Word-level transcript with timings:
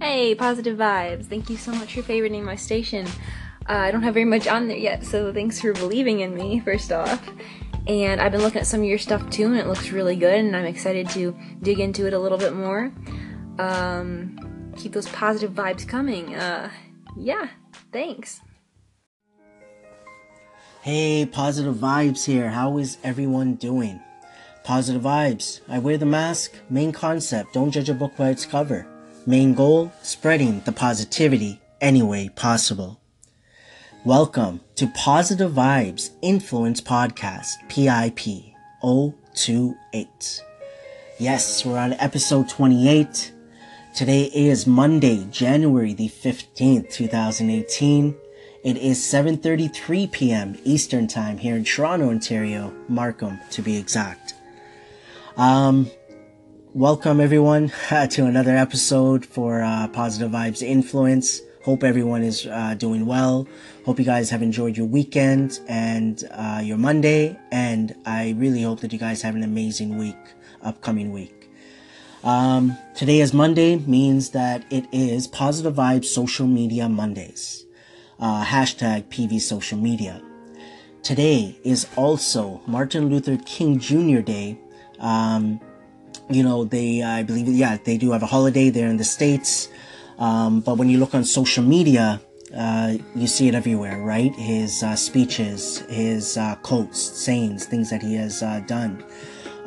Hey, 0.00 0.34
positive 0.34 0.76
vibes. 0.76 1.24
Thank 1.24 1.48
you 1.48 1.56
so 1.56 1.72
much 1.72 1.94
for 1.94 2.02
favoriting 2.02 2.44
my 2.44 2.54
station. 2.54 3.06
Uh, 3.68 3.72
I 3.72 3.90
don't 3.90 4.02
have 4.02 4.14
very 4.14 4.26
much 4.26 4.46
on 4.46 4.68
there 4.68 4.76
yet, 4.76 5.04
so 5.04 5.32
thanks 5.32 5.60
for 5.60 5.72
believing 5.72 6.20
in 6.20 6.34
me, 6.34 6.60
first 6.60 6.92
off. 6.92 7.26
And 7.86 8.20
I've 8.20 8.30
been 8.30 8.42
looking 8.42 8.60
at 8.60 8.66
some 8.66 8.80
of 8.80 8.86
your 8.86 8.98
stuff 8.98 9.28
too, 9.30 9.46
and 9.46 9.56
it 9.56 9.66
looks 9.66 9.90
really 9.90 10.14
good, 10.14 10.34
and 10.34 10.54
I'm 10.54 10.66
excited 10.66 11.08
to 11.10 11.36
dig 11.62 11.80
into 11.80 12.06
it 12.06 12.12
a 12.12 12.18
little 12.18 12.36
bit 12.36 12.54
more. 12.54 12.92
Um, 13.58 14.72
keep 14.76 14.92
those 14.92 15.08
positive 15.08 15.52
vibes 15.52 15.88
coming. 15.88 16.34
Uh, 16.34 16.70
yeah, 17.16 17.48
thanks. 17.90 18.40
Hey, 20.82 21.26
positive 21.26 21.74
vibes 21.74 22.26
here. 22.26 22.50
How 22.50 22.76
is 22.78 22.98
everyone 23.02 23.54
doing? 23.54 24.00
Positive 24.62 25.02
vibes. 25.02 25.62
I 25.68 25.78
wear 25.78 25.96
the 25.96 26.06
mask. 26.06 26.52
Main 26.68 26.92
concept 26.92 27.54
don't 27.54 27.70
judge 27.70 27.88
a 27.88 27.94
book 27.94 28.16
by 28.16 28.28
its 28.28 28.44
cover. 28.44 28.86
Main 29.28 29.54
goal 29.54 29.90
spreading 30.02 30.60
the 30.60 30.70
positivity 30.70 31.60
any 31.80 32.00
way 32.00 32.28
possible. 32.28 33.00
Welcome 34.04 34.60
to 34.76 34.86
Positive 34.94 35.50
Vibes 35.50 36.10
Influence 36.22 36.80
Podcast, 36.80 37.54
PIP 37.68 38.54
028. 38.80 40.42
Yes, 41.18 41.64
we're 41.66 41.76
on 41.76 41.94
episode 41.94 42.48
28. 42.48 43.32
Today 43.96 44.30
is 44.32 44.64
Monday, 44.64 45.26
January 45.32 45.92
the 45.92 46.08
15th, 46.08 46.92
2018. 46.92 48.14
It 48.62 48.76
is 48.76 49.00
7:33 49.00 50.12
p.m. 50.12 50.56
Eastern 50.62 51.08
Time 51.08 51.38
here 51.38 51.56
in 51.56 51.64
Toronto, 51.64 52.10
Ontario, 52.10 52.72
Markham 52.88 53.40
to 53.50 53.60
be 53.60 53.76
exact. 53.76 54.34
Um 55.36 55.90
welcome 56.76 57.22
everyone 57.22 57.72
to 58.10 58.26
another 58.26 58.54
episode 58.54 59.24
for 59.24 59.62
uh, 59.62 59.88
Positive 59.88 60.30
Vibes 60.30 60.60
Influence. 60.60 61.40
Hope 61.64 61.82
everyone 61.82 62.22
is 62.22 62.46
uh, 62.46 62.74
doing 62.74 63.06
well. 63.06 63.48
Hope 63.86 63.98
you 63.98 64.04
guys 64.04 64.28
have 64.28 64.42
enjoyed 64.42 64.76
your 64.76 64.84
weekend 64.84 65.58
and 65.68 66.22
uh, 66.32 66.60
your 66.62 66.76
Monday, 66.76 67.34
and 67.50 67.94
I 68.04 68.34
really 68.36 68.60
hope 68.60 68.80
that 68.80 68.92
you 68.92 68.98
guys 68.98 69.22
have 69.22 69.34
an 69.34 69.42
amazing 69.42 69.96
week, 69.96 70.18
upcoming 70.60 71.12
week. 71.12 71.50
Um, 72.22 72.76
today 72.94 73.20
is 73.20 73.32
Monday 73.32 73.76
means 73.76 74.32
that 74.32 74.70
it 74.70 74.84
is 74.92 75.26
Positive 75.26 75.74
Vibes 75.74 76.04
Social 76.04 76.46
Media 76.46 76.90
Mondays. 76.90 77.64
Uh, 78.20 78.44
hashtag 78.44 79.04
PV 79.04 79.40
Social 79.40 79.78
Media. 79.78 80.22
Today 81.02 81.58
is 81.64 81.86
also 81.96 82.60
Martin 82.66 83.08
Luther 83.08 83.38
King 83.46 83.78
Jr. 83.78 84.20
Day. 84.20 84.58
Um, 84.98 85.58
you 86.28 86.42
know, 86.42 86.64
they, 86.64 87.02
I 87.02 87.22
believe, 87.22 87.48
yeah, 87.48 87.78
they 87.82 87.96
do 87.96 88.12
have 88.12 88.22
a 88.22 88.26
holiday 88.26 88.70
there 88.70 88.88
in 88.88 88.96
the 88.96 89.04
States. 89.04 89.68
Um, 90.18 90.60
but 90.60 90.78
when 90.78 90.88
you 90.88 90.98
look 90.98 91.14
on 91.14 91.24
social 91.24 91.62
media, 91.62 92.20
uh, 92.56 92.94
you 93.14 93.26
see 93.26 93.48
it 93.48 93.54
everywhere, 93.54 93.98
right? 93.98 94.34
His 94.34 94.82
uh, 94.82 94.96
speeches, 94.96 95.80
his 95.88 96.36
uh, 96.36 96.54
quotes, 96.62 97.00
sayings, 97.00 97.66
things 97.66 97.90
that 97.90 98.02
he 98.02 98.14
has 98.14 98.42
uh, 98.42 98.60
done. 98.66 99.04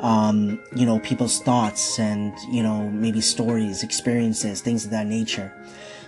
Um, 0.00 0.60
you 0.74 0.86
know, 0.86 0.98
people's 1.00 1.40
thoughts 1.40 1.98
and, 1.98 2.32
you 2.50 2.62
know, 2.62 2.88
maybe 2.88 3.20
stories, 3.20 3.82
experiences, 3.82 4.62
things 4.62 4.84
of 4.86 4.90
that 4.92 5.06
nature. 5.06 5.52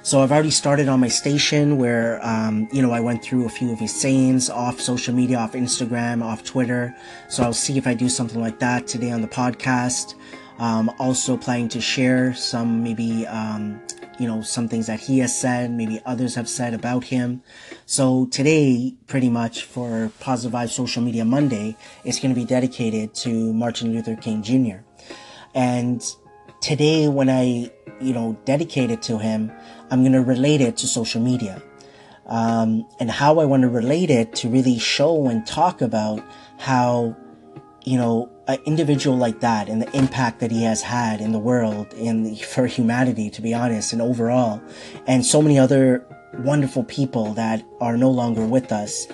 So 0.04 0.20
I've 0.20 0.32
already 0.32 0.50
started 0.50 0.88
on 0.88 0.98
my 0.98 1.06
station 1.06 1.78
where, 1.78 2.18
um, 2.26 2.68
you 2.72 2.82
know, 2.82 2.90
I 2.90 2.98
went 2.98 3.22
through 3.22 3.46
a 3.46 3.48
few 3.48 3.72
of 3.72 3.78
his 3.78 3.94
sayings 3.94 4.50
off 4.50 4.80
social 4.80 5.14
media, 5.14 5.38
off 5.38 5.52
Instagram, 5.52 6.24
off 6.24 6.42
Twitter. 6.42 6.92
So 7.28 7.44
I'll 7.44 7.52
see 7.52 7.78
if 7.78 7.86
I 7.86 7.94
do 7.94 8.08
something 8.08 8.40
like 8.40 8.58
that 8.58 8.88
today 8.88 9.12
on 9.12 9.22
the 9.22 9.28
podcast. 9.28 10.16
Um, 10.58 10.90
also 10.98 11.36
planning 11.36 11.68
to 11.68 11.80
share 11.80 12.34
some 12.34 12.82
maybe, 12.82 13.28
um, 13.28 13.80
you 14.18 14.26
know, 14.26 14.42
some 14.42 14.68
things 14.68 14.88
that 14.88 14.98
he 14.98 15.20
has 15.20 15.38
said, 15.38 15.70
maybe 15.70 16.00
others 16.04 16.34
have 16.34 16.48
said 16.48 16.74
about 16.74 17.04
him. 17.04 17.40
So 17.86 18.26
today, 18.26 18.96
pretty 19.06 19.30
much 19.30 19.62
for 19.62 20.10
Positive 20.18 20.68
Social 20.68 21.02
Media 21.02 21.24
Monday, 21.24 21.76
is 22.04 22.18
going 22.18 22.34
to 22.34 22.40
be 22.40 22.44
dedicated 22.44 23.14
to 23.14 23.52
Martin 23.52 23.92
Luther 23.92 24.16
King 24.16 24.42
Jr. 24.42 24.78
And 25.54 26.02
today, 26.62 27.08
when 27.08 27.28
I, 27.28 27.70
you 28.00 28.14
know, 28.14 28.38
dedicate 28.46 28.90
it 28.90 29.02
to 29.02 29.18
him, 29.18 29.52
I'm 29.90 30.00
going 30.00 30.12
to 30.12 30.22
relate 30.22 30.62
it 30.62 30.78
to 30.78 30.86
social 30.86 31.20
media. 31.20 31.60
Um, 32.26 32.88
and 32.98 33.10
how 33.10 33.40
I 33.40 33.44
want 33.44 33.62
to 33.62 33.68
relate 33.68 34.08
it 34.08 34.34
to 34.36 34.48
really 34.48 34.78
show 34.78 35.26
and 35.26 35.46
talk 35.46 35.82
about 35.82 36.22
how, 36.58 37.14
you 37.84 37.98
know, 37.98 38.30
an 38.46 38.58
individual 38.64 39.16
like 39.16 39.40
that 39.40 39.68
and 39.68 39.82
the 39.82 39.96
impact 39.96 40.40
that 40.40 40.50
he 40.50 40.62
has 40.62 40.82
had 40.82 41.20
in 41.20 41.32
the 41.32 41.38
world 41.38 41.92
and 41.94 42.40
for 42.54 42.66
humanity, 42.66 43.28
to 43.30 43.42
be 43.42 43.52
honest, 43.52 43.92
and 43.92 44.00
overall, 44.00 44.62
and 45.06 45.26
so 45.26 45.42
many 45.42 45.58
other 45.58 46.06
wonderful 46.38 46.84
people 46.84 47.34
that 47.34 47.62
are 47.80 47.96
no 47.96 48.10
longer 48.10 48.46
with 48.46 48.72
us, 48.72 49.06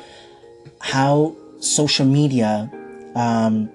how 0.81 1.35
social 1.61 2.07
media, 2.07 2.71
um, 3.17 3.71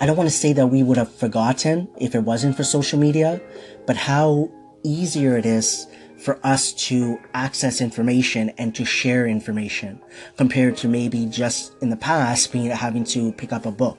I 0.00 0.06
don't 0.06 0.16
want 0.16 0.28
to 0.28 0.34
say 0.34 0.52
that 0.54 0.66
we 0.66 0.82
would 0.82 0.96
have 0.96 1.12
forgotten 1.12 1.88
if 2.00 2.14
it 2.14 2.20
wasn't 2.20 2.56
for 2.56 2.64
social 2.64 2.98
media, 2.98 3.40
but 3.86 3.96
how 3.96 4.50
easier 4.82 5.38
it 5.38 5.46
is 5.46 5.86
for 6.18 6.38
us 6.44 6.72
to 6.72 7.20
access 7.32 7.80
information 7.80 8.50
and 8.58 8.74
to 8.74 8.84
share 8.84 9.26
information 9.26 10.00
compared 10.36 10.76
to 10.78 10.88
maybe 10.88 11.26
just 11.26 11.74
in 11.80 11.90
the 11.90 11.96
past 11.96 12.52
being 12.52 12.70
having 12.70 13.04
to 13.04 13.32
pick 13.32 13.52
up 13.52 13.66
a 13.66 13.70
book, 13.70 13.98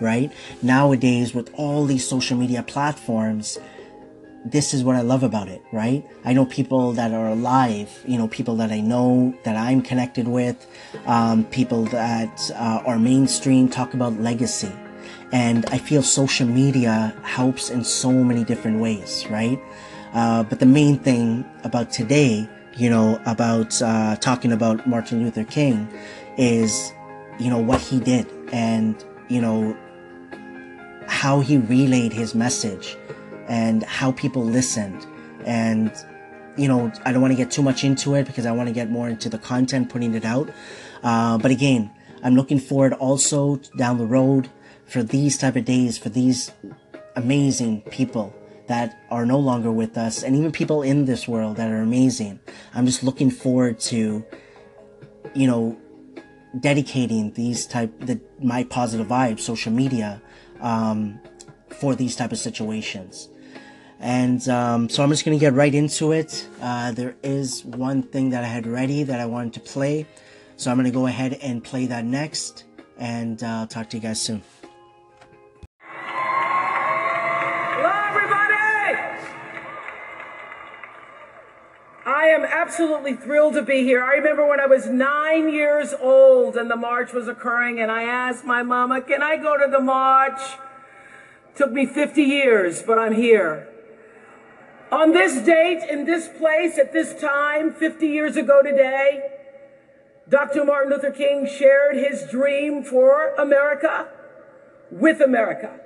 right? 0.00 0.30
Nowadays 0.62 1.34
with 1.34 1.50
all 1.54 1.86
these 1.86 2.06
social 2.06 2.36
media 2.36 2.62
platforms, 2.62 3.58
this 4.44 4.74
is 4.74 4.84
what 4.84 4.96
I 4.96 5.00
love 5.00 5.22
about 5.22 5.48
it, 5.48 5.62
right? 5.72 6.04
I 6.24 6.32
know 6.34 6.44
people 6.44 6.92
that 6.92 7.12
are 7.12 7.28
alive, 7.28 7.90
you 8.06 8.18
know, 8.18 8.28
people 8.28 8.56
that 8.56 8.70
I 8.70 8.80
know 8.80 9.34
that 9.44 9.56
I'm 9.56 9.80
connected 9.80 10.28
with, 10.28 10.66
um, 11.06 11.44
people 11.46 11.84
that 11.86 12.50
uh, 12.54 12.82
are 12.86 12.98
mainstream 12.98 13.68
talk 13.68 13.94
about 13.94 14.20
legacy. 14.20 14.72
And 15.32 15.64
I 15.66 15.78
feel 15.78 16.02
social 16.02 16.46
media 16.46 17.14
helps 17.22 17.70
in 17.70 17.84
so 17.84 18.10
many 18.12 18.44
different 18.44 18.80
ways, 18.80 19.24
right? 19.30 19.60
Uh, 20.12 20.42
but 20.42 20.58
the 20.58 20.66
main 20.66 20.98
thing 20.98 21.44
about 21.62 21.90
today, 21.90 22.48
you 22.76 22.90
know, 22.90 23.20
about 23.26 23.80
uh, 23.80 24.16
talking 24.16 24.52
about 24.52 24.86
Martin 24.86 25.22
Luther 25.22 25.44
King 25.44 25.88
is, 26.36 26.92
you 27.38 27.48
know, 27.48 27.58
what 27.58 27.80
he 27.80 28.00
did 28.00 28.26
and, 28.52 29.04
you 29.28 29.40
know, 29.40 29.76
how 31.06 31.40
he 31.40 31.58
relayed 31.58 32.12
his 32.12 32.34
message 32.34 32.96
and 33.48 33.82
how 33.84 34.12
people 34.12 34.44
listened. 34.44 35.06
And, 35.44 35.92
you 36.56 36.66
know, 36.66 36.92
I 37.04 37.12
don't 37.12 37.20
want 37.20 37.32
to 37.32 37.36
get 37.36 37.50
too 37.50 37.62
much 37.62 37.84
into 37.84 38.14
it 38.14 38.26
because 38.26 38.46
I 38.46 38.52
want 38.52 38.68
to 38.68 38.72
get 38.74 38.90
more 38.90 39.08
into 39.08 39.28
the 39.28 39.38
content, 39.38 39.90
putting 39.90 40.14
it 40.14 40.24
out. 40.24 40.50
Uh, 41.02 41.38
but 41.38 41.50
again, 41.50 41.90
I'm 42.22 42.34
looking 42.34 42.58
forward 42.58 42.92
also 42.94 43.56
down 43.76 43.98
the 43.98 44.06
road 44.06 44.50
for 44.90 45.04
these 45.04 45.38
type 45.38 45.54
of 45.54 45.64
days, 45.64 45.96
for 45.96 46.08
these 46.08 46.50
amazing 47.14 47.80
people 47.82 48.34
that 48.66 49.00
are 49.10 49.24
no 49.24 49.38
longer 49.38 49.70
with 49.70 49.96
us 49.96 50.22
and 50.22 50.36
even 50.36 50.50
people 50.52 50.82
in 50.82 51.04
this 51.04 51.26
world 51.26 51.56
that 51.56 51.70
are 51.70 51.80
amazing. 51.80 52.40
I'm 52.74 52.86
just 52.86 53.02
looking 53.02 53.30
forward 53.30 53.78
to, 53.90 54.24
you 55.34 55.46
know, 55.46 55.78
dedicating 56.58 57.32
these 57.32 57.66
type, 57.66 57.92
the, 58.00 58.20
my 58.42 58.64
positive 58.64 59.06
vibes, 59.06 59.40
social 59.40 59.72
media, 59.72 60.20
um, 60.60 61.20
for 61.68 61.94
these 61.94 62.16
type 62.16 62.32
of 62.32 62.38
situations. 62.38 63.28
And 64.00 64.46
um, 64.48 64.88
so 64.88 65.02
I'm 65.02 65.10
just 65.10 65.24
to 65.24 65.36
get 65.36 65.52
right 65.52 65.74
into 65.74 66.12
it. 66.12 66.48
Uh, 66.60 66.90
there 66.92 67.16
is 67.22 67.64
one 67.64 68.02
thing 68.02 68.30
that 68.30 68.42
I 68.42 68.48
had 68.48 68.66
ready 68.66 69.04
that 69.04 69.20
I 69.20 69.26
wanted 69.26 69.52
to 69.54 69.60
play. 69.60 70.06
So 70.56 70.70
I'm 70.70 70.76
to 70.84 70.90
go 70.90 71.06
ahead 71.06 71.34
and 71.34 71.62
play 71.62 71.86
that 71.86 72.04
next. 72.04 72.64
And 72.98 73.42
uh, 73.42 73.46
I'll 73.46 73.66
talk 73.66 73.90
to 73.90 73.96
you 73.96 74.02
guys 74.02 74.20
soon. 74.20 74.42
Absolutely 82.80 83.12
thrilled 83.14 83.52
to 83.52 83.62
be 83.62 83.84
here. 83.84 84.02
I 84.02 84.14
remember 84.14 84.46
when 84.46 84.58
I 84.58 84.64
was 84.64 84.86
nine 84.86 85.52
years 85.52 85.92
old 86.00 86.56
and 86.56 86.70
the 86.70 86.76
march 86.76 87.12
was 87.12 87.28
occurring, 87.28 87.78
and 87.78 87.90
I 87.90 88.04
asked 88.04 88.46
my 88.46 88.62
mama, 88.62 89.02
Can 89.02 89.22
I 89.22 89.36
go 89.36 89.58
to 89.58 89.70
the 89.70 89.80
march? 89.80 90.40
Took 91.56 91.72
me 91.72 91.84
50 91.84 92.22
years, 92.22 92.82
but 92.82 92.98
I'm 92.98 93.12
here. 93.12 93.68
On 94.90 95.12
this 95.12 95.44
date, 95.44 95.86
in 95.90 96.06
this 96.06 96.28
place, 96.38 96.78
at 96.78 96.94
this 96.94 97.20
time, 97.20 97.70
50 97.70 98.06
years 98.06 98.38
ago 98.38 98.62
today, 98.62 99.28
Dr. 100.26 100.64
Martin 100.64 100.90
Luther 100.90 101.10
King 101.10 101.46
shared 101.46 101.96
his 101.96 102.30
dream 102.30 102.82
for 102.82 103.34
America 103.34 104.08
with 104.90 105.20
America. 105.20 105.78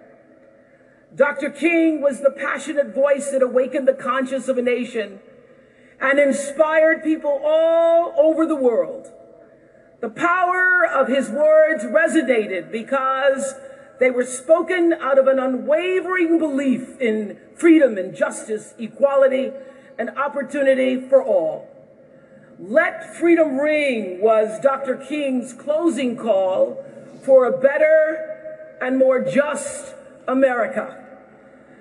Dr. 1.13 1.51
King 1.51 2.01
was 2.01 2.21
the 2.21 2.31
passionate 2.31 2.95
voice 2.95 3.33
that 3.33 3.43
awakened 3.43 3.89
the 3.89 3.95
conscience 3.95 4.47
of 4.47 4.59
a 4.59 4.63
nation 4.63 5.19
and 6.01 6.19
inspired 6.19 7.03
people 7.03 7.41
all 7.45 8.15
over 8.19 8.47
the 8.47 8.57
world. 8.57 9.11
The 10.01 10.11
power 10.11 10.87
of 10.87 11.09
his 11.09 11.31
words 11.31 11.85
resonated 11.85 12.71
because 12.71 13.55
they 14.01 14.11
were 14.11 14.25
spoken 14.25 14.93
out 14.93 15.19
of 15.19 15.27
an 15.27 15.39
unwavering 15.39 16.39
belief 16.39 17.01
in 17.01 17.39
freedom 17.57 17.97
and 17.97 18.15
justice, 18.15 18.75
equality, 18.79 19.53
and 19.99 20.11
opportunity 20.11 21.01
for 21.09 21.23
all. 21.23 21.69
Let 22.59 23.17
Freedom 23.17 23.59
Ring 23.59 24.21
was 24.21 24.61
Dr. 24.61 24.97
King's 24.97 25.53
closing 25.53 26.17
call 26.17 26.85
for 27.23 27.47
a 27.47 27.59
better 27.59 28.77
and 28.81 28.99
more 28.99 29.25
just 29.25 29.95
America. 30.29 31.01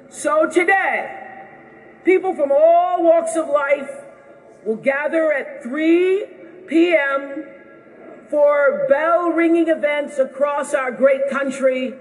So 0.10 0.50
today, 0.50 1.50
people 2.06 2.36
from 2.36 2.52
all 2.52 3.04
walks 3.04 3.36
of 3.36 3.48
life 3.48 4.03
will 4.66 4.76
gather 4.76 5.32
at 5.32 5.64
3 5.64 6.26
p.m. 6.68 7.46
for 8.30 8.86
bell 8.90 9.30
ringing 9.30 9.68
events 9.68 10.18
across 10.18 10.74
our 10.74 10.92
great 10.92 11.30
country 11.30 11.94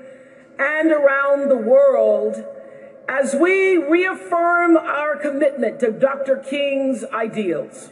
and 0.58 0.92
around 0.92 1.48
the 1.48 1.56
world 1.56 2.44
as 3.08 3.34
we 3.34 3.76
reaffirm 3.76 4.76
our 4.76 5.16
commitment 5.16 5.80
to 5.80 5.90
Dr. 5.90 6.36
King's 6.36 7.04
ideals. 7.12 7.90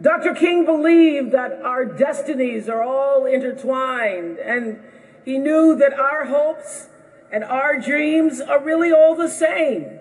Dr. 0.00 0.34
King 0.34 0.64
believed 0.64 1.32
that 1.32 1.60
our 1.62 1.84
destinies 1.84 2.68
are 2.68 2.82
all 2.82 3.26
intertwined, 3.26 4.38
and 4.38 4.80
he 5.24 5.36
knew 5.36 5.76
that 5.76 5.92
our 5.92 6.26
hopes 6.26 6.88
and 7.30 7.44
our 7.44 7.78
dreams 7.78 8.40
are 8.40 8.62
really 8.62 8.92
all 8.92 9.14
the 9.14 9.28
same. 9.28 10.00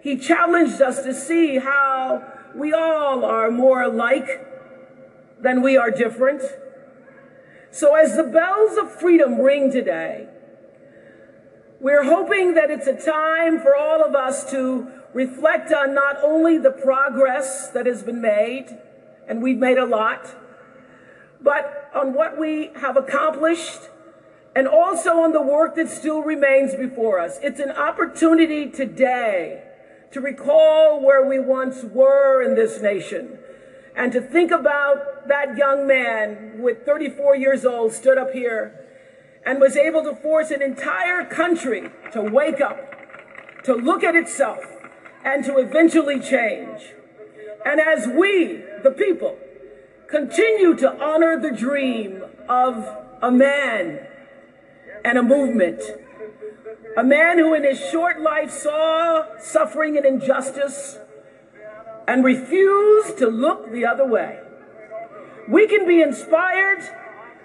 He 0.00 0.16
challenged 0.16 0.80
us 0.80 1.02
to 1.02 1.12
see 1.12 1.58
how 1.58 2.37
we 2.54 2.72
all 2.72 3.24
are 3.24 3.50
more 3.50 3.82
alike 3.82 4.46
than 5.40 5.62
we 5.62 5.76
are 5.76 5.90
different. 5.90 6.42
So, 7.70 7.94
as 7.94 8.16
the 8.16 8.24
bells 8.24 8.76
of 8.78 8.90
freedom 8.90 9.40
ring 9.40 9.70
today, 9.70 10.28
we're 11.80 12.04
hoping 12.04 12.54
that 12.54 12.70
it's 12.70 12.86
a 12.86 12.96
time 12.96 13.60
for 13.60 13.76
all 13.76 14.02
of 14.02 14.14
us 14.14 14.50
to 14.50 14.88
reflect 15.12 15.72
on 15.72 15.94
not 15.94 16.16
only 16.24 16.58
the 16.58 16.70
progress 16.70 17.68
that 17.68 17.86
has 17.86 18.02
been 18.02 18.20
made, 18.20 18.78
and 19.28 19.42
we've 19.42 19.58
made 19.58 19.78
a 19.78 19.84
lot, 19.84 20.34
but 21.40 21.90
on 21.94 22.14
what 22.14 22.38
we 22.38 22.70
have 22.80 22.96
accomplished 22.96 23.80
and 24.56 24.66
also 24.66 25.20
on 25.20 25.32
the 25.32 25.42
work 25.42 25.76
that 25.76 25.88
still 25.88 26.22
remains 26.22 26.74
before 26.74 27.20
us. 27.20 27.38
It's 27.42 27.60
an 27.60 27.70
opportunity 27.70 28.68
today 28.70 29.67
to 30.12 30.20
recall 30.20 31.00
where 31.04 31.26
we 31.26 31.38
once 31.38 31.82
were 31.84 32.42
in 32.42 32.54
this 32.54 32.80
nation 32.80 33.38
and 33.98 34.12
to 34.12 34.20
think 34.20 34.52
about 34.52 35.26
that 35.26 35.56
young 35.56 35.86
man 35.86 36.62
with 36.62 36.86
34 36.86 37.36
years 37.36 37.64
old 37.64 37.92
stood 37.92 38.16
up 38.16 38.32
here 38.32 38.86
and 39.44 39.60
was 39.60 39.76
able 39.76 40.04
to 40.04 40.14
force 40.14 40.50
an 40.50 40.62
entire 40.62 41.24
country 41.24 41.90
to 42.12 42.22
wake 42.22 42.60
up, 42.60 42.78
to 43.64 43.74
look 43.74 44.04
at 44.04 44.14
itself, 44.14 44.64
and 45.24 45.44
to 45.44 45.58
eventually 45.58 46.20
change. 46.20 46.92
And 47.66 47.80
as 47.80 48.06
we, 48.06 48.62
the 48.82 48.94
people, 48.96 49.36
continue 50.08 50.76
to 50.76 50.90
honor 51.02 51.40
the 51.40 51.50
dream 51.50 52.22
of 52.48 52.88
a 53.20 53.32
man 53.32 54.06
and 55.04 55.18
a 55.18 55.22
movement, 55.22 55.82
a 56.96 57.04
man 57.04 57.38
who 57.38 57.54
in 57.54 57.64
his 57.64 57.78
short 57.90 58.20
life 58.20 58.50
saw 58.50 59.24
suffering 59.38 59.96
and 59.96 60.06
injustice 60.06 60.98
and 62.06 62.24
refused 62.24 63.18
to 63.18 63.28
look 63.28 63.70
the 63.70 63.84
other 63.84 64.06
way. 64.06 64.40
We 65.48 65.68
can 65.68 65.86
be 65.86 66.00
inspired 66.02 66.82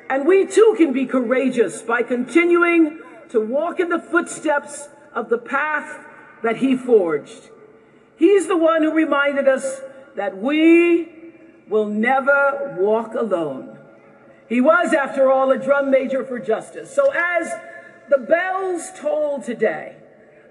and 0.09 0.25
we 0.25 0.45
too 0.45 0.75
can 0.77 0.93
be 0.93 1.05
courageous 1.05 1.81
by 1.81 2.03
continuing 2.03 3.01
to 3.29 3.39
walk 3.39 3.79
in 3.79 3.89
the 3.89 3.99
footsteps 3.99 4.89
of 5.13 5.29
the 5.29 5.37
path 5.37 6.05
that 6.43 6.57
he 6.57 6.75
forged. 6.75 7.49
He's 8.15 8.47
the 8.47 8.57
one 8.57 8.83
who 8.83 8.91
reminded 8.91 9.47
us 9.47 9.81
that 10.15 10.37
we 10.37 11.09
will 11.67 11.87
never 11.87 12.75
walk 12.77 13.13
alone. 13.15 13.77
He 14.47 14.61
was, 14.61 14.93
after 14.93 15.31
all, 15.31 15.51
a 15.51 15.57
drum 15.57 15.89
major 15.89 16.23
for 16.23 16.37
justice. 16.37 16.93
So 16.93 17.11
as 17.11 17.51
the 18.15 18.25
bells 18.25 18.91
toll 18.99 19.41
today, 19.41 19.95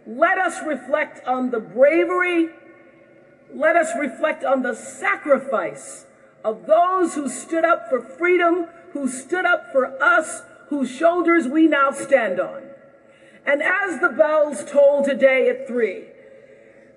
let 0.07 0.37
us 0.37 0.59
reflect 0.67 1.25
on 1.27 1.51
the 1.51 1.61
bravery, 1.61 2.49
let 3.55 3.77
us 3.77 3.93
reflect 3.99 4.43
on 4.45 4.63
the 4.63 4.75
sacrifice 4.75 6.07
of 6.45 6.67
those 6.67 7.15
who 7.15 7.29
stood 7.29 7.65
up 7.65 7.89
for 7.89 8.01
freedom 8.01 8.67
who 8.93 9.09
stood 9.09 9.47
up 9.47 9.71
for 9.71 10.03
us, 10.03 10.43
whose 10.69 10.91
shoulders 10.91 11.47
we 11.47 11.69
now 11.69 11.93
stand 11.93 12.41
on. 12.41 12.63
And 13.47 13.63
as 13.63 14.01
the 14.01 14.09
bells 14.09 14.65
toll 14.65 15.05
today 15.05 15.49
at 15.49 15.69
three, 15.69 16.05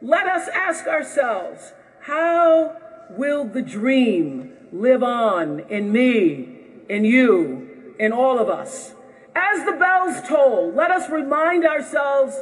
let 0.01 0.25
us 0.25 0.47
ask 0.49 0.87
ourselves, 0.87 1.73
how 2.01 2.77
will 3.11 3.45
the 3.45 3.61
dream 3.61 4.53
live 4.71 5.03
on 5.03 5.59
in 5.69 5.91
me, 5.91 6.57
in 6.89 7.05
you, 7.05 7.93
in 7.99 8.11
all 8.11 8.39
of 8.39 8.49
us? 8.49 8.94
As 9.35 9.65
the 9.65 9.73
bells 9.73 10.27
toll, 10.27 10.71
let 10.73 10.91
us 10.91 11.09
remind 11.09 11.65
ourselves 11.65 12.39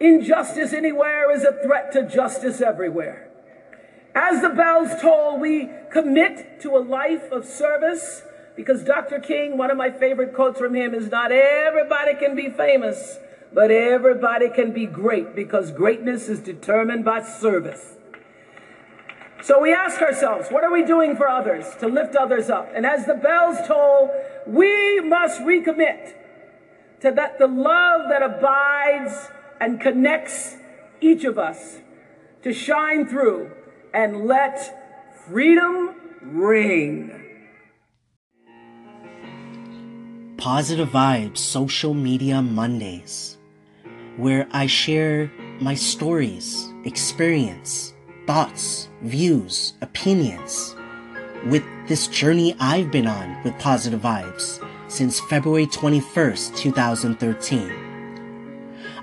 injustice 0.00 0.72
anywhere 0.72 1.30
is 1.30 1.44
a 1.44 1.62
threat 1.62 1.92
to 1.92 2.08
justice 2.08 2.60
everywhere. 2.60 3.30
As 4.14 4.42
the 4.42 4.48
bells 4.48 5.00
toll, 5.00 5.38
we 5.38 5.70
commit 5.92 6.60
to 6.62 6.76
a 6.76 6.78
life 6.78 7.30
of 7.30 7.44
service 7.44 8.22
because 8.56 8.84
Dr. 8.84 9.20
King, 9.20 9.56
one 9.56 9.70
of 9.70 9.76
my 9.76 9.90
favorite 9.90 10.34
quotes 10.34 10.58
from 10.58 10.74
him 10.74 10.94
is 10.94 11.10
not 11.10 11.32
everybody 11.32 12.14
can 12.14 12.36
be 12.36 12.50
famous, 12.50 13.18
but 13.52 13.70
everybody 13.70 14.48
can 14.48 14.72
be 14.72 14.86
great 14.86 15.34
because 15.34 15.70
greatness 15.70 16.28
is 16.28 16.40
determined 16.40 17.04
by 17.04 17.22
service. 17.22 17.93
So 19.44 19.60
we 19.60 19.74
ask 19.74 20.00
ourselves, 20.00 20.48
what 20.48 20.64
are 20.64 20.72
we 20.72 20.86
doing 20.86 21.16
for 21.18 21.28
others 21.28 21.66
to 21.80 21.86
lift 21.86 22.16
others 22.16 22.48
up? 22.48 22.72
And 22.74 22.86
as 22.86 23.04
the 23.04 23.12
bells 23.12 23.58
toll, 23.68 24.10
we 24.46 25.00
must 25.00 25.42
recommit 25.42 26.14
to 27.00 27.10
that 27.10 27.38
the 27.38 27.46
love 27.46 28.08
that 28.08 28.22
abides 28.22 29.28
and 29.60 29.78
connects 29.78 30.56
each 31.02 31.24
of 31.24 31.38
us 31.38 31.76
to 32.42 32.54
shine 32.54 33.06
through 33.06 33.50
and 33.92 34.24
let 34.24 35.20
freedom 35.28 35.94
ring. 36.22 37.12
Positive 40.38 40.88
Vibes 40.88 41.36
Social 41.36 41.92
Media 41.92 42.40
Mondays, 42.40 43.36
where 44.16 44.48
I 44.52 44.68
share 44.68 45.30
my 45.60 45.74
stories, 45.74 46.66
experience, 46.84 47.93
thoughts, 48.26 48.88
views, 49.02 49.74
opinions 49.80 50.74
with 51.46 51.62
this 51.88 52.06
journey 52.08 52.56
I've 52.58 52.90
been 52.90 53.06
on 53.06 53.42
with 53.44 53.58
Positive 53.58 54.00
Vibes 54.00 54.64
since 54.88 55.20
February 55.20 55.66
21st, 55.66 56.56
2013. 56.56 57.72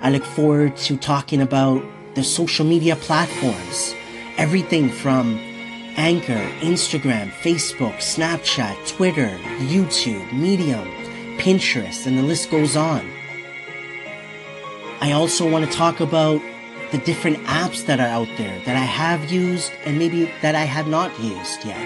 I 0.00 0.10
look 0.10 0.24
forward 0.24 0.76
to 0.78 0.96
talking 0.96 1.40
about 1.40 1.84
the 2.14 2.24
social 2.24 2.66
media 2.66 2.96
platforms, 2.96 3.94
everything 4.36 4.90
from 4.90 5.38
Anchor, 5.96 6.48
Instagram, 6.60 7.30
Facebook, 7.30 7.94
Snapchat, 7.96 8.88
Twitter, 8.88 9.38
YouTube, 9.58 10.32
Medium, 10.32 10.88
Pinterest, 11.38 12.06
and 12.06 12.18
the 12.18 12.22
list 12.22 12.50
goes 12.50 12.76
on. 12.76 13.08
I 15.00 15.12
also 15.12 15.48
want 15.48 15.64
to 15.64 15.70
talk 15.70 16.00
about 16.00 16.40
the 16.92 16.98
different 16.98 17.38
apps 17.46 17.86
that 17.86 18.00
are 18.00 18.06
out 18.06 18.28
there 18.36 18.60
that 18.66 18.76
I 18.76 18.84
have 18.84 19.32
used 19.32 19.72
and 19.86 19.98
maybe 19.98 20.30
that 20.42 20.54
I 20.54 20.64
have 20.64 20.86
not 20.86 21.10
used 21.20 21.64
yet. 21.64 21.80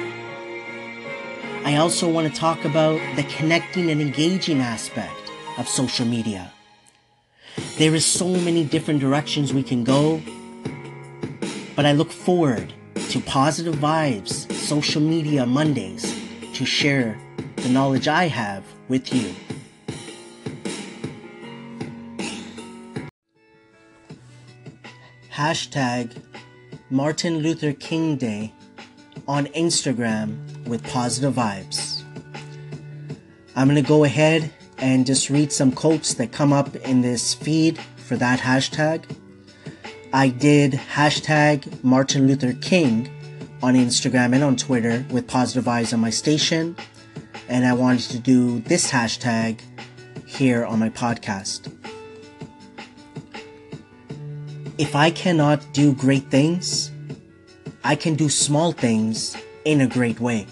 I 1.64 1.76
also 1.76 2.10
want 2.10 2.26
to 2.26 2.38
talk 2.38 2.64
about 2.64 3.00
the 3.14 3.22
connecting 3.22 3.88
and 3.88 4.02
engaging 4.02 4.60
aspect 4.60 5.30
of 5.58 5.68
social 5.68 6.06
media. 6.06 6.52
There 7.78 7.94
is 7.94 8.04
so 8.04 8.26
many 8.26 8.64
different 8.64 8.98
directions 8.98 9.54
we 9.54 9.62
can 9.62 9.84
go, 9.84 10.20
but 11.76 11.86
I 11.86 11.92
look 11.92 12.10
forward 12.10 12.75
to 13.10 13.20
positive 13.20 13.76
vibes, 13.76 14.50
social 14.52 15.00
media 15.00 15.46
Mondays 15.46 16.20
to 16.54 16.64
share 16.64 17.16
the 17.56 17.68
knowledge 17.68 18.08
I 18.08 18.26
have 18.26 18.64
with 18.88 19.14
you. 19.14 19.32
Hashtag 25.36 26.16
Martin 26.88 27.40
Luther 27.40 27.74
King 27.74 28.16
Day 28.16 28.54
on 29.28 29.44
Instagram 29.48 30.66
with 30.66 30.82
positive 30.84 31.34
vibes. 31.34 32.02
I'm 33.54 33.68
going 33.68 33.76
to 33.76 33.86
go 33.86 34.04
ahead 34.04 34.50
and 34.78 35.04
just 35.04 35.28
read 35.28 35.52
some 35.52 35.72
quotes 35.72 36.14
that 36.14 36.32
come 36.32 36.54
up 36.54 36.74
in 36.76 37.02
this 37.02 37.34
feed 37.34 37.78
for 37.96 38.16
that 38.16 38.40
hashtag. 38.40 39.04
I 40.10 40.30
did 40.30 40.72
hashtag 40.72 41.84
Martin 41.84 42.26
Luther 42.26 42.54
King 42.54 43.10
on 43.62 43.74
Instagram 43.74 44.32
and 44.32 44.42
on 44.42 44.56
Twitter 44.56 45.04
with 45.10 45.26
positive 45.26 45.64
vibes 45.64 45.92
on 45.92 46.00
my 46.00 46.08
station 46.08 46.74
and 47.50 47.66
I 47.66 47.74
wanted 47.74 48.10
to 48.12 48.18
do 48.18 48.60
this 48.60 48.90
hashtag 48.90 49.60
here 50.24 50.64
on 50.64 50.78
my 50.78 50.88
podcast. 50.88 51.70
If 54.78 54.95
I 54.95 55.11
cannot 55.11 55.73
do 55.73 55.95
great 55.95 56.30
things, 56.30 56.90
I 57.83 57.97
can 57.97 58.14
do 58.14 58.28
small 58.28 58.73
things 58.73 59.35
in 59.64 59.80
a 59.80 59.87
great 59.87 60.21
way. 60.21 60.47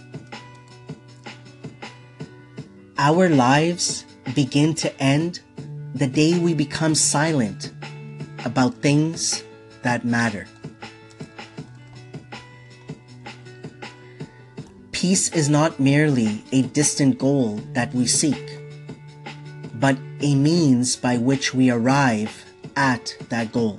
Our 2.97 3.29
lives 3.29 4.07
begin 4.35 4.75
to 4.77 4.89
end 4.99 5.41
the 5.95 6.07
day 6.07 6.39
we 6.39 6.55
become 6.55 6.95
silent 6.95 7.75
about 8.47 8.81
things 8.81 9.45
that 9.83 10.07
matter. 10.07 10.47
Peace 14.93 15.31
is 15.35 15.51
not 15.51 15.79
merely 15.79 16.43
a 16.51 16.63
distant 16.63 17.19
goal 17.19 17.61
that 17.75 17.93
we 17.93 18.07
seek, 18.07 18.59
but 19.75 19.99
a 20.21 20.35
means 20.35 20.97
by 20.97 21.19
which 21.19 21.53
we 21.53 21.69
arrive 21.69 22.33
at 22.75 23.15
that 23.29 23.53
goal. 23.53 23.79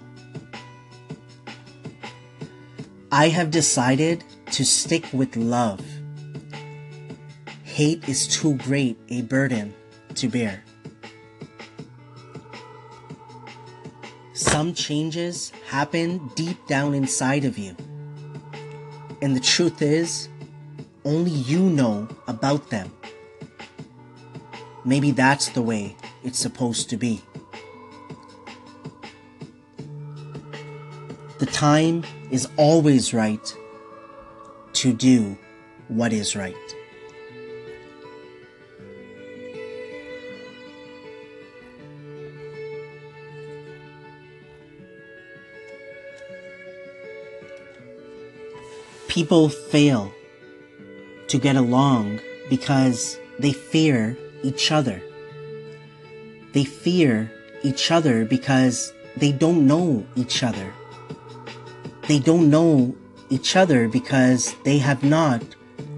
I 3.15 3.29
have 3.29 3.50
decided 3.50 4.25
to 4.51 4.65
stick 4.65 5.05
with 5.13 5.38
love. 5.38 5.79
Hate 7.63 8.10
is 8.10 8.27
too 8.27 8.55
great 8.57 8.98
a 9.07 9.22
burden 9.22 9.74
to 10.15 10.27
bear. 10.27 10.65
Some 14.34 14.74
changes 14.74 15.53
happen 15.65 16.29
deep 16.36 16.57
down 16.67 16.93
inside 16.93 17.45
of 17.45 17.57
you. 17.57 17.77
And 19.22 19.34
the 19.34 19.39
truth 19.39 19.81
is, 19.81 20.27
only 21.05 21.31
you 21.31 21.62
know 21.69 22.10
about 22.27 22.69
them. 22.69 22.91
Maybe 24.84 25.12
that's 25.12 25.48
the 25.48 25.62
way 25.62 25.95
it's 26.25 26.38
supposed 26.38 26.89
to 26.89 26.98
be. 26.98 27.22
Time 31.55 32.03
is 32.31 32.50
always 32.57 33.13
right 33.13 33.55
to 34.74 34.91
do 34.91 35.38
what 35.88 36.12
is 36.12 36.35
right. 36.35 36.53
People 49.07 49.47
fail 49.47 50.12
to 51.29 51.38
get 51.39 51.55
along 51.55 52.19
because 52.50 53.17
they 53.39 53.53
fear 53.53 54.17
each 54.43 54.74
other. 54.74 55.01
They 56.51 56.65
fear 56.65 57.31
each 57.63 57.91
other 57.91 58.25
because 58.25 58.91
they 59.15 59.31
don't 59.31 59.65
know 59.65 60.05
each 60.17 60.43
other. 60.43 60.74
They 62.07 62.19
don't 62.19 62.51
know 62.51 62.95
each 63.29 63.55
other 63.55 63.88
because 63.88 64.55
they 64.63 64.77
have 64.77 65.03
not 65.03 65.41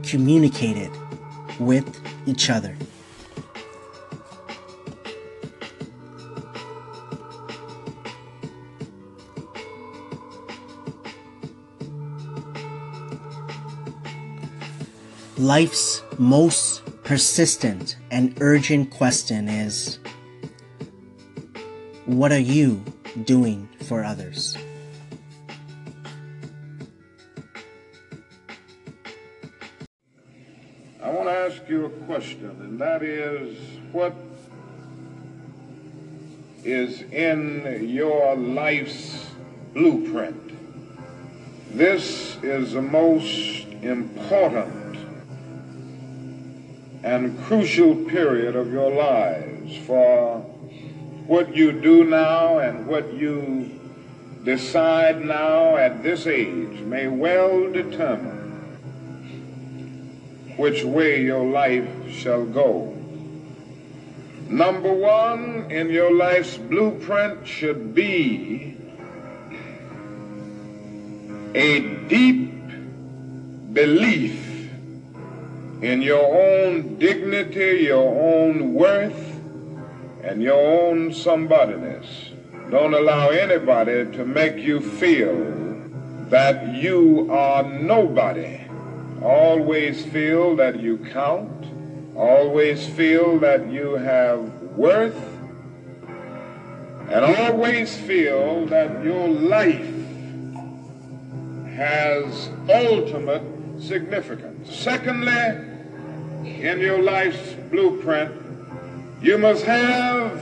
communicated 0.03 0.89
with 1.59 1.99
each 2.25 2.49
other. 2.49 2.77
Life's 15.37 16.01
most 16.17 16.83
persistent 17.03 17.97
and 18.11 18.35
urgent 18.41 18.91
question 18.91 19.49
is 19.49 19.99
What 22.05 22.31
are 22.31 22.39
you 22.39 22.83
doing 23.25 23.67
for 23.83 24.03
others? 24.03 24.57
Question, 32.07 32.55
and 32.61 32.79
that 32.79 33.03
is 33.03 33.57
what 33.91 34.15
is 36.63 37.01
in 37.01 37.89
your 37.89 38.33
life's 38.37 39.29
blueprint? 39.73 40.53
This 41.75 42.37
is 42.41 42.71
the 42.71 42.81
most 42.81 43.67
important 43.81 44.97
and 47.03 47.37
crucial 47.43 47.93
period 48.05 48.55
of 48.55 48.71
your 48.71 48.89
lives 48.89 49.75
for 49.85 50.39
what 51.27 51.53
you 51.53 51.73
do 51.73 52.05
now 52.05 52.59
and 52.59 52.87
what 52.87 53.13
you 53.13 53.69
decide 54.45 55.25
now 55.25 55.75
at 55.75 56.01
this 56.03 56.25
age 56.25 56.79
may 56.79 57.09
well 57.09 57.69
determine 57.69 58.37
which 60.57 60.83
way 60.83 61.21
your 61.21 61.45
life 61.45 61.87
shall 62.09 62.45
go. 62.45 62.93
Number 64.49 64.93
one 64.93 65.69
in 65.69 65.89
your 65.89 66.13
life's 66.13 66.57
blueprint 66.57 67.45
should 67.45 67.93
be 67.93 68.77
a 71.53 71.79
deep 72.07 72.53
belief 73.73 74.71
in 75.81 76.01
your 76.01 76.25
own 76.25 76.97
dignity, 76.97 77.83
your 77.83 78.09
own 78.09 78.73
worth, 78.73 79.39
and 80.23 80.41
your 80.41 80.59
own 80.59 81.11
somebodyness. 81.11 82.05
Don't 82.71 82.93
allow 82.93 83.29
anybody 83.29 84.11
to 84.17 84.25
make 84.25 84.57
you 84.57 84.79
feel 84.79 85.35
that 86.29 86.75
you 86.75 87.27
are 87.31 87.63
nobody. 87.63 88.66
Always 89.21 90.05
feel 90.05 90.55
that 90.57 90.79
you 90.79 90.97
count. 90.97 91.65
Always 92.15 92.88
feel 92.88 93.39
that 93.39 93.69
you 93.71 93.95
have 93.95 94.39
worth. 94.75 95.17
And 97.09 97.24
always 97.24 97.97
feel 97.97 98.65
that 98.67 99.03
your 99.03 99.27
life 99.27 99.93
has 101.75 102.50
ultimate 102.69 103.43
significance. 103.79 104.75
Secondly, 104.75 105.31
in 106.43 106.79
your 106.79 107.01
life's 107.01 107.53
blueprint, 107.69 108.31
you 109.21 109.38
must 109.38 109.63
have 109.63 110.39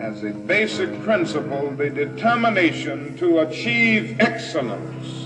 as 0.00 0.22
a 0.24 0.30
basic 0.30 1.02
principle 1.02 1.70
the 1.70 1.88
determination 1.88 3.16
to 3.18 3.40
achieve 3.40 4.16
excellence 4.20 5.25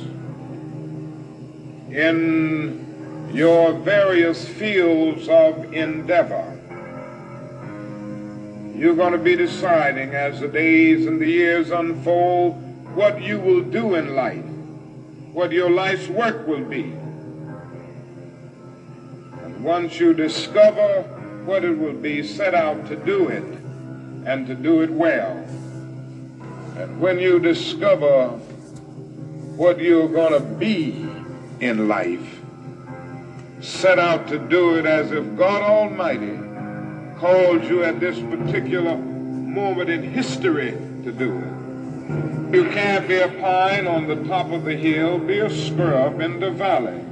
in 1.92 3.30
your 3.32 3.72
various 3.72 4.48
fields 4.48 5.28
of 5.28 5.72
endeavor. 5.72 6.46
You're 8.74 8.96
going 8.96 9.12
to 9.12 9.18
be 9.18 9.36
deciding 9.36 10.14
as 10.14 10.40
the 10.40 10.48
days 10.48 11.06
and 11.06 11.20
the 11.20 11.26
years 11.26 11.70
unfold 11.70 12.54
what 12.94 13.20
you 13.20 13.38
will 13.38 13.62
do 13.62 13.94
in 13.94 14.14
life, 14.16 14.44
what 15.32 15.52
your 15.52 15.70
life's 15.70 16.08
work 16.08 16.46
will 16.46 16.64
be. 16.64 16.84
And 19.42 19.62
once 19.62 20.00
you 20.00 20.14
discover 20.14 21.02
what 21.44 21.64
it 21.64 21.76
will 21.76 21.92
be, 21.92 22.22
set 22.22 22.54
out 22.54 22.86
to 22.88 22.96
do 22.96 23.28
it 23.28 23.44
and 24.26 24.46
to 24.46 24.54
do 24.54 24.80
it 24.80 24.90
well. 24.90 25.36
And 26.76 27.00
when 27.00 27.18
you 27.18 27.38
discover 27.38 28.28
what 29.56 29.78
you're 29.78 30.08
going 30.08 30.32
to 30.32 30.40
be 30.40 31.09
in 31.60 31.88
life, 31.88 32.40
set 33.60 33.98
out 33.98 34.28
to 34.28 34.38
do 34.38 34.76
it 34.76 34.86
as 34.86 35.12
if 35.12 35.36
God 35.36 35.62
Almighty 35.62 36.38
called 37.18 37.64
you 37.64 37.84
at 37.84 38.00
this 38.00 38.18
particular 38.18 38.96
moment 38.96 39.90
in 39.90 40.02
history 40.02 40.70
to 41.04 41.12
do 41.12 41.38
it. 41.38 42.54
You 42.54 42.64
can't 42.70 43.06
be 43.06 43.18
a 43.20 43.28
pine 43.28 43.86
on 43.86 44.08
the 44.08 44.24
top 44.24 44.50
of 44.50 44.64
the 44.64 44.74
hill, 44.74 45.18
be 45.18 45.38
a 45.38 45.50
scrub 45.50 46.20
in 46.20 46.40
the 46.40 46.50
valley. 46.50 47.04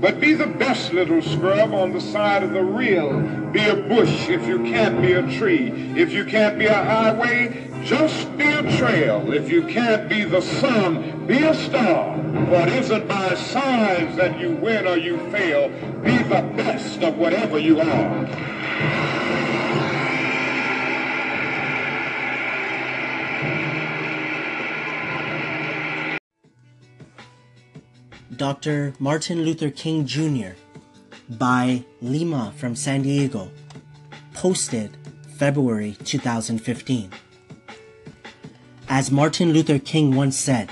But 0.00 0.20
be 0.20 0.34
the 0.34 0.46
best 0.46 0.92
little 0.92 1.22
scrub 1.22 1.72
on 1.72 1.92
the 1.92 2.00
side 2.00 2.42
of 2.42 2.52
the 2.52 2.62
rill. 2.62 3.20
Be 3.50 3.66
a 3.66 3.74
bush 3.74 4.28
if 4.28 4.46
you 4.46 4.58
can't 4.64 5.00
be 5.00 5.14
a 5.14 5.22
tree. 5.38 5.70
If 5.96 6.12
you 6.12 6.24
can't 6.24 6.58
be 6.58 6.66
a 6.66 6.74
highway, 6.74 7.67
just 7.84 8.36
be 8.36 8.44
a 8.44 8.62
trail. 8.76 9.32
If 9.32 9.50
you 9.50 9.62
can't 9.62 10.08
be 10.08 10.24
the 10.24 10.40
sun, 10.40 11.26
be 11.26 11.38
a 11.38 11.54
star. 11.54 12.18
It 12.50 12.68
isn't 12.68 13.08
by 13.08 13.34
size 13.34 14.16
that 14.16 14.38
you 14.38 14.52
win 14.52 14.86
or 14.86 14.96
you 14.96 15.18
fail. 15.30 15.68
Be 16.02 16.18
the 16.18 16.42
best 16.56 17.02
of 17.02 17.16
whatever 17.16 17.58
you 17.58 17.80
are. 17.80 18.68
Dr. 28.36 28.94
Martin 29.00 29.42
Luther 29.42 29.70
King 29.70 30.06
Jr. 30.06 30.52
by 31.28 31.84
Lima 32.00 32.52
from 32.56 32.76
San 32.76 33.02
Diego 33.02 33.50
posted 34.32 34.96
February 35.36 35.96
2015. 36.04 37.10
As 38.90 39.10
Martin 39.10 39.52
Luther 39.52 39.78
King 39.78 40.16
once 40.16 40.34
said, 40.34 40.70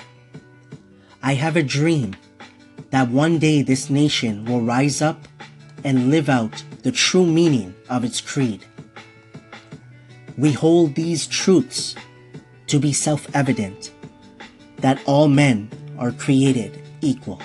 I 1.23 1.35
have 1.35 1.55
a 1.55 1.63
dream 1.63 2.17
that 2.89 3.11
one 3.11 3.39
day 3.39 3.61
this 3.61 3.91
nation 3.91 4.47
will 4.47 4.63
rise 4.63 5.03
up 5.03 5.29
and 5.85 6.11
live 6.11 6.31
out 6.31 6.65
the 6.83 6.91
true 6.91 7.27
meaning 7.27 7.75
of 7.91 8.05
its 8.05 8.23
creed. 8.23 8.65
We 10.39 10.53
hold 10.53 10.95
these 10.95 11.27
truths 11.27 11.95
to 12.69 12.79
be 12.79 12.95
self 12.95 13.29
evident 13.37 13.93
that 14.79 15.03
all 15.05 15.29
men 15.29 15.69
are 15.99 16.11
created 16.11 16.81
equal. 17.03 17.43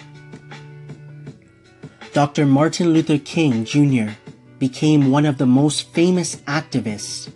Dr. 2.13 2.45
Martin 2.45 2.93
Luther 2.93 3.17
King 3.17 3.65
Jr. 3.65 4.13
became 4.57 5.11
one 5.11 5.25
of 5.25 5.37
the 5.37 5.45
most 5.45 5.93
famous 5.93 6.37
activists 6.47 7.29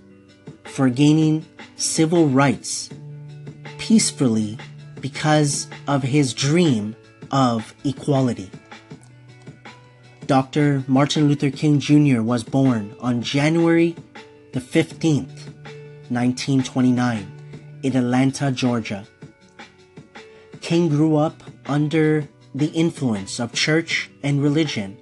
for 0.64 0.90
gaining 0.90 1.46
civil 1.76 2.30
rights 2.30 2.90
peacefully 3.86 4.58
because 5.00 5.68
of 5.88 6.02
his 6.02 6.34
dream 6.34 6.96
of 7.30 7.76
equality. 7.84 8.50
Dr. 10.26 10.84
Martin 10.88 11.28
Luther 11.28 11.52
King 11.52 11.80
Jr. 11.80 12.24
was 12.24 12.44
born 12.44 12.96
on 13.00 13.22
January 13.22 13.96
the 14.54 14.60
15th, 14.60 15.38
1929, 16.10 17.80
in 17.84 17.96
Atlanta, 17.96 18.52
Georgia. 18.52 19.06
King 20.62 20.90
grew 20.90 21.16
up 21.16 21.44
under 21.68 22.28
the 22.56 22.70
influence 22.70 23.40
of 23.40 23.54
church 23.54 24.10
and 24.24 24.42
religion 24.42 24.98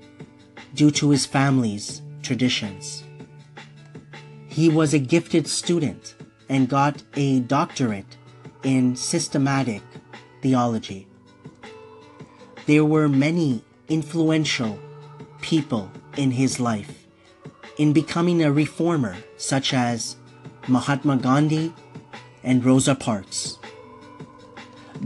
due 0.73 0.91
to 0.91 1.11
his 1.11 1.25
family's 1.25 2.01
traditions. 2.21 3.05
He 4.49 4.67
was 4.67 4.93
a 4.93 4.99
gifted 4.99 5.47
student 5.47 6.15
and 6.49 6.67
got 6.67 7.01
a 7.15 7.39
doctorate 7.39 8.17
in 8.63 8.95
systematic 8.95 9.81
theology. 10.41 11.07
There 12.65 12.85
were 12.85 13.09
many 13.09 13.63
influential 13.89 14.79
people 15.41 15.91
in 16.17 16.31
his 16.31 16.59
life 16.59 17.05
in 17.77 17.93
becoming 17.93 18.43
a 18.43 18.51
reformer, 18.51 19.17
such 19.37 19.73
as 19.73 20.15
Mahatma 20.67 21.17
Gandhi 21.17 21.73
and 22.43 22.63
Rosa 22.63 22.95
Parks. 22.95 23.57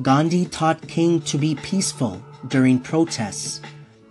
Gandhi 0.01 0.45
taught 0.45 0.87
King 0.87 1.21
to 1.21 1.37
be 1.37 1.55
peaceful 1.55 2.21
during 2.47 2.79
protests 2.79 3.61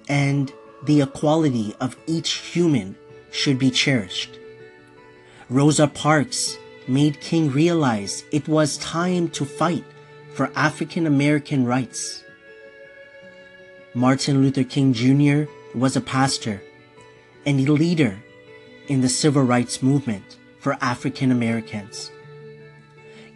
and 0.09 0.53
the 0.85 1.01
equality 1.01 1.75
of 1.81 1.97
each 2.07 2.33
human 2.35 2.97
should 3.31 3.59
be 3.59 3.71
cherished. 3.71 4.39
Rosa 5.49 5.87
Parks 5.87 6.57
made 6.89 7.21
King 7.21 7.51
realize 7.51 8.25
it 8.31 8.49
was 8.49 8.79
time 8.79 9.29
to 9.31 9.45
fight 9.45 9.85
for 10.33 10.51
African 10.55 11.07
American 11.07 11.65
rights. 11.65 12.23
Martin 13.95 14.43
Luther 14.43 14.65
King 14.65 14.93
Jr. 14.93 15.51
was 15.75 15.97
a 15.97 16.01
pastor 16.01 16.63
and 17.47 17.61
a 17.61 17.73
leader 17.73 18.19
in 18.89 19.01
the 19.01 19.09
civil 19.09 19.43
rights 19.43 19.83
movement 19.83 20.37
for 20.59 20.77
African 20.81 21.33
Americans. 21.33 22.11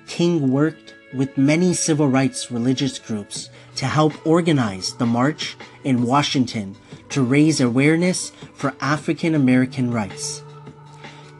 King 0.06 0.50
worked 0.50 0.94
with 1.14 1.38
many 1.38 1.74
civil 1.74 2.08
rights 2.08 2.50
religious 2.50 2.98
groups 2.98 3.48
to 3.76 3.86
help 3.86 4.26
organize 4.26 4.94
the 4.94 5.06
march 5.06 5.56
in 5.84 6.02
Washington 6.02 6.76
to 7.08 7.22
raise 7.22 7.60
awareness 7.60 8.30
for 8.54 8.74
African 8.80 9.34
American 9.34 9.90
rights. 9.90 10.42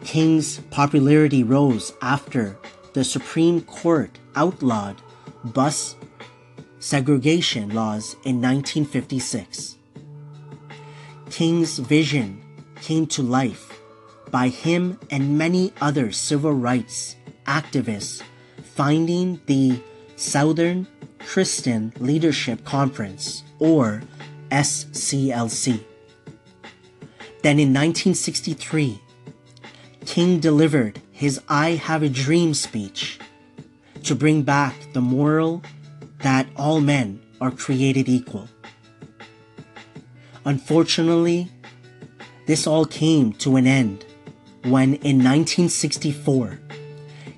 King's 0.04 0.59
popularity 0.71 1.42
rose 1.42 1.92
after 2.02 2.59
the 2.95 3.04
Supreme 3.04 3.61
Court 3.62 4.19
outlawed 4.35 4.97
bus 5.45 5.97
segregation 6.78 7.71
laws 7.75 8.14
in 8.25 8.40
1956. 8.40 9.76
King's 11.31 11.79
vision 11.79 12.42
came 12.81 13.07
to 13.07 13.22
life 13.22 13.81
by 14.31 14.48
him 14.48 14.98
and 15.11 15.37
many 15.37 15.72
other 15.81 16.11
civil 16.12 16.53
rights 16.53 17.16
activists 17.46 18.22
finding 18.62 19.40
the 19.46 19.81
Southern 20.16 20.87
Christian 21.18 21.92
Leadership 21.98 22.64
Conference, 22.64 23.44
or 23.59 24.03
SCLC. 24.51 25.85
Then 27.42 27.59
in 27.59 27.72
1963, 27.72 29.01
King 30.07 30.41
delivered 30.41 31.01
his 31.13 31.41
I 31.49 31.71
Have 31.71 32.03
a 32.03 32.09
Dream 32.09 32.55
speech 32.55 33.19
to 34.05 34.15
bring 34.15 34.43
back 34.43 34.75
the 34.93 35.01
moral 35.01 35.63
that 36.23 36.49
all 36.57 36.81
men 36.81 37.21
are 37.41 37.51
created 37.51 38.09
equal. 38.09 38.49
Unfortunately, 40.45 41.51
this 42.47 42.67
all 42.67 42.85
came 42.85 43.33
to 43.35 43.57
an 43.57 43.67
end 43.67 44.05
when 44.63 44.95
in 44.95 45.19
1964, 45.19 46.59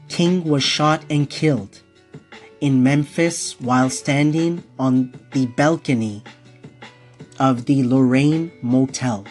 King 0.09 0.44
was 0.44 0.62
shot 0.62 1.05
and 1.11 1.29
killed 1.29 1.83
in 2.61 2.83
Memphis 2.83 3.61
while 3.61 3.90
standing 3.90 4.62
on 4.79 5.12
the 5.33 5.46
balcony 5.46 6.22
of 7.38 7.66
the 7.66 7.83
Lorraine 7.83 8.53
Motel. 8.62 9.25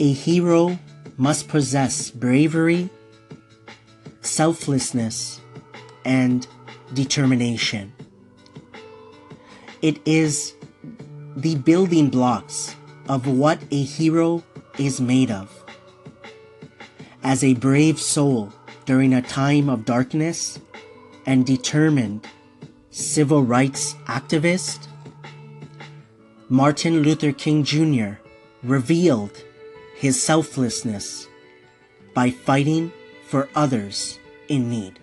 A 0.00 0.12
hero 0.12 0.78
must 1.16 1.48
possess 1.48 2.10
bravery, 2.10 2.90
selflessness, 4.20 5.40
and 6.04 6.46
determination. 6.92 7.92
It 9.82 10.00
is 10.06 10.54
the 11.36 11.56
building 11.56 12.10
blocks 12.10 12.74
of 13.08 13.26
what 13.26 13.60
a 13.70 13.82
hero 13.82 14.42
is 14.78 15.00
made 15.00 15.30
of. 15.30 15.64
As 17.22 17.42
a 17.42 17.54
brave 17.54 18.00
soul 18.00 18.52
during 18.86 19.14
a 19.14 19.22
time 19.22 19.68
of 19.68 19.84
darkness, 19.84 20.58
and 21.26 21.46
determined 21.46 22.26
civil 22.90 23.42
rights 23.42 23.94
activist, 24.06 24.86
Martin 26.48 27.02
Luther 27.02 27.32
King 27.32 27.64
Jr. 27.64 28.20
revealed 28.62 29.42
his 29.94 30.20
selflessness 30.22 31.26
by 32.14 32.30
fighting 32.30 32.92
for 33.26 33.48
others 33.54 34.18
in 34.48 34.68
need. 34.68 34.98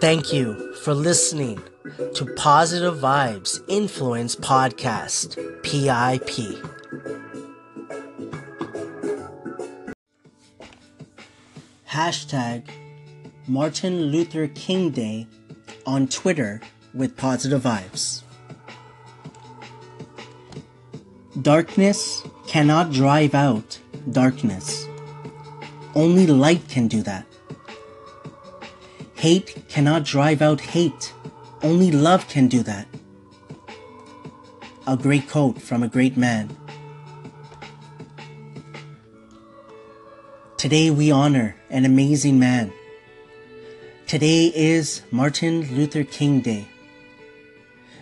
Thank 0.00 0.32
you 0.32 0.74
for 0.76 0.94
listening 0.94 1.62
to 2.14 2.24
Positive 2.36 2.94
Vibes 2.94 3.62
Influence 3.68 4.34
Podcast, 4.34 5.36
PIP. 5.62 6.80
hashtag 11.90 12.62
Martin 13.46 14.04
Luther 14.12 14.46
King 14.48 14.90
Day 14.90 15.26
on 15.90 16.06
Twitter 16.06 16.60
with 16.94 17.16
positive 17.16 17.62
vibes. 17.62 18.22
Darkness 21.42 22.22
cannot 22.46 22.92
drive 22.92 23.34
out 23.34 23.80
darkness. 24.12 24.86
Only 25.96 26.28
light 26.28 26.68
can 26.68 26.86
do 26.86 27.02
that. 27.02 27.26
Hate 29.16 29.64
cannot 29.68 30.04
drive 30.04 30.40
out 30.40 30.60
hate. 30.60 31.12
Only 31.60 31.90
love 31.90 32.28
can 32.28 32.46
do 32.46 32.62
that. 32.62 32.86
A 34.86 34.96
great 34.96 35.28
quote 35.28 35.60
from 35.60 35.82
a 35.82 35.88
great 35.88 36.16
man. 36.16 36.56
Today 40.56 40.90
we 40.90 41.10
honor 41.10 41.56
an 41.68 41.84
amazing 41.84 42.38
man. 42.38 42.72
Today 44.10 44.46
is 44.56 45.02
Martin 45.12 45.72
Luther 45.76 46.02
King 46.02 46.40
Day. 46.40 46.66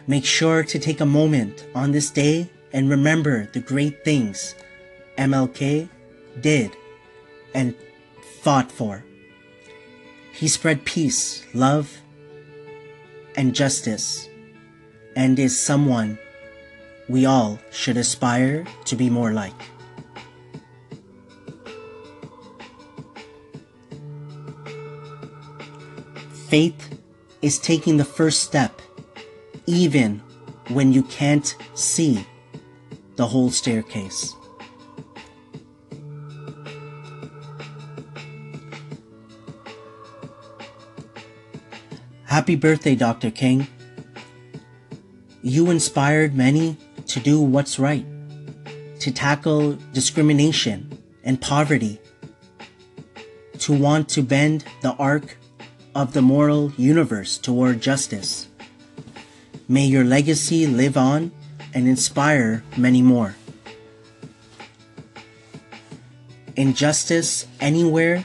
Make 0.07 0.25
sure 0.25 0.65
to 0.65 0.79
take 0.79 1.03
a 1.03 1.05
moment 1.05 1.67
on 1.75 1.93
this 1.93 2.09
day 2.09 2.49
and 2.73 2.89
remember 2.89 3.51
the 3.53 3.61
great 3.61 4.07
things 4.07 4.55
MLK 5.19 5.87
did 6.41 6.75
and 7.53 7.75
fought 8.41 8.73
for. 8.73 9.05
He 10.33 10.49
spread 10.49 10.87
peace, 10.87 11.45
love, 11.53 12.01
and 13.37 13.55
justice, 13.55 14.31
and 15.15 15.39
is 15.39 15.61
someone 15.61 16.19
we 17.07 17.27
all 17.27 17.61
should 17.71 17.99
aspire 17.99 18.65
to 18.87 18.97
be 18.97 19.11
more 19.11 19.33
like. 19.35 19.78
Faith 26.49 26.99
is 27.43 27.59
taking 27.59 27.99
the 27.99 28.05
first 28.07 28.43
step 28.43 28.81
even 29.67 30.23
when 30.69 30.95
you 30.95 31.03
can't 31.03 31.55
see 31.75 32.27
the 33.17 33.27
whole 33.27 33.51
staircase. 33.51 34.35
Happy 42.25 42.57
birthday, 42.57 42.95
Dr. 42.95 43.31
King. 43.31 43.67
You 45.43 45.71
inspired 45.71 46.35
many 46.35 46.79
to 47.09 47.21
do 47.21 47.43
what's 47.43 47.79
right, 47.79 48.07
to 49.01 49.13
tackle 49.13 49.77
discrimination 49.93 50.99
and 51.25 51.39
poverty, 51.39 52.01
to 53.59 53.75
want 53.75 54.09
to 54.11 54.23
bend 54.23 54.65
the 54.81 54.95
arc 54.95 55.37
of 55.95 56.13
the 56.13 56.23
moral 56.23 56.73
universe 56.77 57.39
toward 57.39 57.81
justice. 57.81 58.49
May 59.69 59.87
your 59.87 60.05
legacy 60.05 60.67
live 60.67 60.97
on 60.97 61.33
and 61.75 61.87
inspire 61.87 62.65
many 62.77 63.03
more. 63.03 63.37
Injustice 66.57 67.47
anywhere 67.61 68.25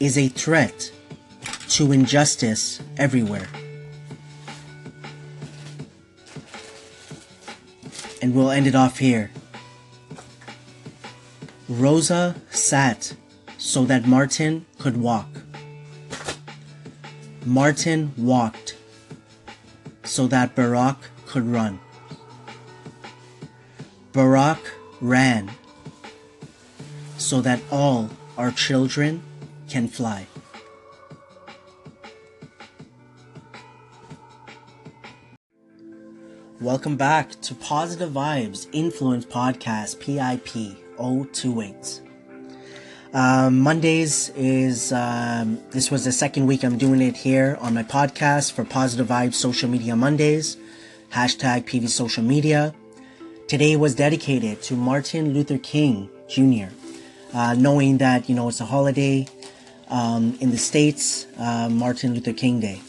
is 0.00 0.18
a 0.18 0.28
threat 0.28 0.90
to 1.68 1.92
injustice 1.92 2.80
everywhere. 2.96 3.48
And 8.20 8.34
we'll 8.34 8.50
end 8.50 8.66
it 8.66 8.74
off 8.74 8.98
here. 8.98 9.30
Rosa 11.68 12.34
sat 12.50 13.14
so 13.58 13.84
that 13.84 14.06
Martin 14.06 14.66
could 14.78 14.96
walk. 14.96 15.28
Martin 17.46 18.12
walked 18.16 18.76
so 20.02 20.26
that 20.26 20.56
Barack 20.56 20.96
could 21.26 21.46
run. 21.46 21.78
Barack 24.12 24.58
ran 25.00 25.52
so 27.18 27.40
that 27.40 27.60
all 27.70 28.10
our 28.36 28.50
children 28.50 29.22
can 29.68 29.86
fly. 29.86 30.26
Welcome 36.60 36.96
back 36.96 37.40
to 37.42 37.54
Positive 37.54 38.10
Vibes 38.10 38.66
Influence 38.72 39.24
Podcast 39.24 40.00
PIP 40.00 40.76
028. 40.96 42.05
Um, 43.16 43.60
Mondays 43.60 44.28
is, 44.36 44.92
um, 44.92 45.58
this 45.70 45.90
was 45.90 46.04
the 46.04 46.12
second 46.12 46.46
week 46.46 46.62
I'm 46.62 46.76
doing 46.76 47.00
it 47.00 47.16
here 47.16 47.56
on 47.62 47.72
my 47.72 47.82
podcast 47.82 48.52
for 48.52 48.62
Positive 48.62 49.06
Vibes 49.06 49.32
Social 49.32 49.70
Media 49.70 49.96
Mondays. 49.96 50.58
Hashtag 51.14 51.64
PV 51.64 51.88
Social 51.88 52.22
Media. 52.22 52.74
Today 53.48 53.74
was 53.74 53.94
dedicated 53.94 54.60
to 54.64 54.74
Martin 54.76 55.32
Luther 55.32 55.56
King 55.56 56.10
Jr. 56.28 56.66
Uh, 57.32 57.54
knowing 57.54 57.96
that, 57.96 58.28
you 58.28 58.34
know, 58.34 58.50
it's 58.50 58.60
a 58.60 58.66
holiday 58.66 59.26
um, 59.88 60.36
in 60.42 60.50
the 60.50 60.58
States, 60.58 61.26
uh, 61.38 61.70
Martin 61.70 62.12
Luther 62.12 62.34
King 62.34 62.60
Day. 62.60 62.82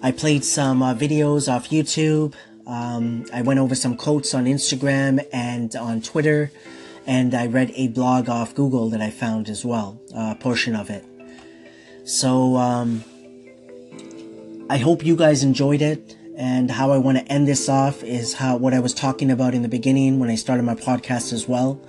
I 0.00 0.12
played 0.12 0.44
some 0.44 0.80
uh, 0.80 0.94
videos 0.94 1.52
off 1.52 1.70
YouTube. 1.70 2.34
Um, 2.68 3.26
I 3.32 3.42
went 3.42 3.58
over 3.58 3.74
some 3.74 3.96
quotes 3.96 4.32
on 4.32 4.44
Instagram 4.44 5.26
and 5.32 5.74
on 5.74 6.02
Twitter, 6.02 6.52
and 7.06 7.34
I 7.34 7.46
read 7.46 7.72
a 7.74 7.88
blog 7.88 8.28
off 8.28 8.54
Google 8.54 8.90
that 8.90 9.00
I 9.00 9.10
found 9.10 9.48
as 9.48 9.64
well, 9.64 10.00
a 10.14 10.34
portion 10.34 10.74
of 10.74 10.90
it. 10.90 11.04
So, 12.04 12.56
um, 12.56 13.04
I 14.68 14.78
hope 14.78 15.04
you 15.04 15.16
guys 15.16 15.42
enjoyed 15.42 15.82
it. 15.82 16.16
And 16.36 16.68
how 16.70 16.90
I 16.90 16.98
want 16.98 17.18
to 17.18 17.24
end 17.30 17.46
this 17.46 17.68
off 17.68 18.02
is 18.02 18.34
how 18.34 18.56
what 18.56 18.74
I 18.74 18.80
was 18.80 18.92
talking 18.92 19.30
about 19.30 19.54
in 19.54 19.62
the 19.62 19.68
beginning 19.68 20.18
when 20.18 20.30
I 20.30 20.34
started 20.34 20.64
my 20.64 20.74
podcast 20.74 21.32
as 21.32 21.46
well. 21.46 21.80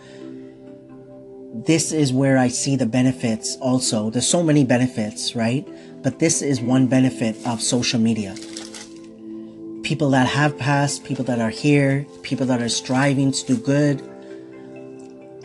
This 1.65 1.91
is 1.91 2.13
where 2.13 2.38
I 2.38 2.49
see 2.49 2.75
the 2.75 2.86
benefits 2.86 3.56
also. 3.60 4.12
There's 4.12 4.28
so 4.28 4.43
many 4.43 4.63
benefits, 4.63 5.36
right? 5.36 5.67
But 6.04 6.19
this 6.19 6.43
is 6.43 6.62
one 6.62 6.86
benefit 6.86 7.36
of 7.47 7.62
social 7.62 7.99
media 7.99 8.36
people 9.86 10.10
that 10.10 10.25
have 10.25 10.58
passed, 10.58 11.04
people 11.04 11.23
that 11.23 11.39
are 11.39 11.51
here, 11.51 12.08
people 12.23 12.47
that 12.47 12.60
are 12.60 12.67
striving 12.67 13.32
to 13.32 13.45
do 13.45 13.56
good. 13.56 14.01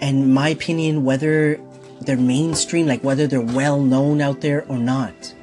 And 0.01 0.35
my 0.35 0.49
opinion, 0.49 1.05
whether 1.05 1.61
they're 2.01 2.17
mainstream, 2.17 2.87
like 2.87 3.05
whether 3.05 3.27
they're 3.27 3.41
well 3.41 3.81
known 3.81 4.21
out 4.21 4.41
there 4.41 4.65
or 4.67 4.79
not, 4.79 5.35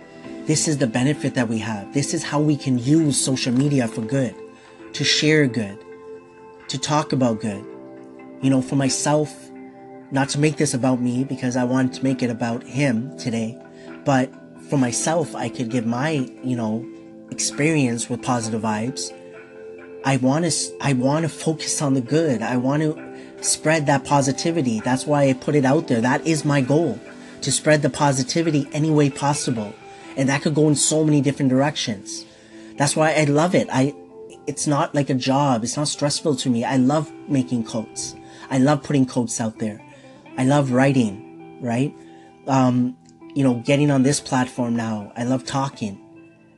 this 0.45 0.67
is 0.67 0.77
the 0.77 0.87
benefit 0.87 1.35
that 1.35 1.47
we 1.47 1.59
have. 1.59 1.93
This 1.93 2.13
is 2.13 2.23
how 2.23 2.39
we 2.39 2.55
can 2.55 2.79
use 2.79 3.23
social 3.23 3.53
media 3.53 3.87
for 3.87 4.01
good, 4.01 4.35
to 4.93 5.03
share 5.03 5.45
good, 5.47 5.77
to 6.69 6.77
talk 6.77 7.13
about 7.13 7.41
good. 7.41 7.63
You 8.41 8.49
know, 8.49 8.61
for 8.61 8.75
myself, 8.75 9.49
not 10.11 10.29
to 10.29 10.39
make 10.39 10.57
this 10.57 10.73
about 10.73 11.01
me 11.01 11.23
because 11.23 11.57
I 11.57 11.63
wanted 11.63 11.93
to 11.93 12.03
make 12.03 12.23
it 12.23 12.29
about 12.29 12.63
him 12.63 13.17
today, 13.17 13.61
but 14.05 14.31
for 14.69 14.77
myself, 14.77 15.35
I 15.35 15.49
could 15.49 15.69
give 15.69 15.85
my, 15.85 16.11
you 16.43 16.55
know, 16.55 16.85
experience 17.29 18.09
with 18.09 18.21
positive 18.21 18.61
vibes. 18.61 19.13
I 20.07 20.15
want 20.15 20.49
to 20.49 20.77
I 20.79 20.93
want 20.93 21.23
to 21.23 21.29
focus 21.29 21.81
on 21.81 21.93
the 21.93 21.99
good. 21.99 22.41
I 22.41 22.55
want 22.55 22.81
to 22.81 23.43
spread 23.43 23.87
that 23.87 24.05
positivity. 24.05 24.79
That's 24.79 25.05
why 25.05 25.27
I 25.27 25.33
put 25.33 25.53
it 25.53 25.65
out 25.65 25.89
there. 25.89 25.99
That 25.99 26.25
is 26.25 26.45
my 26.45 26.61
goal 26.61 26.97
to 27.41 27.51
spread 27.51 27.81
the 27.81 27.89
positivity 27.89 28.69
any 28.71 28.89
way 28.89 29.09
possible. 29.09 29.75
And 30.15 30.29
that 30.29 30.43
could 30.43 30.55
go 30.55 30.69
in 30.69 30.75
so 30.75 31.03
many 31.03 31.19
different 31.19 31.49
directions. 31.49 32.25
That's 32.77 32.95
why 32.95 33.15
I 33.15 33.25
love 33.25 33.53
it. 33.53 33.67
I 33.69 33.93
it's 34.47 34.65
not 34.65 34.95
like 34.95 35.09
a 35.09 35.13
job. 35.13 35.65
It's 35.65 35.75
not 35.75 35.89
stressful 35.89 36.37
to 36.37 36.49
me. 36.49 36.63
I 36.63 36.77
love 36.77 37.11
making 37.27 37.65
quotes. 37.65 38.15
I 38.49 38.59
love 38.59 38.83
putting 38.83 39.05
quotes 39.05 39.41
out 39.41 39.59
there. 39.59 39.81
I 40.37 40.45
love 40.45 40.71
writing, 40.71 41.59
right? 41.61 41.93
Um, 42.47 42.95
you 43.35 43.43
know, 43.43 43.55
getting 43.55 43.91
on 43.91 44.03
this 44.03 44.21
platform 44.21 44.73
now. 44.73 45.11
I 45.17 45.25
love 45.25 45.43
talking 45.43 45.99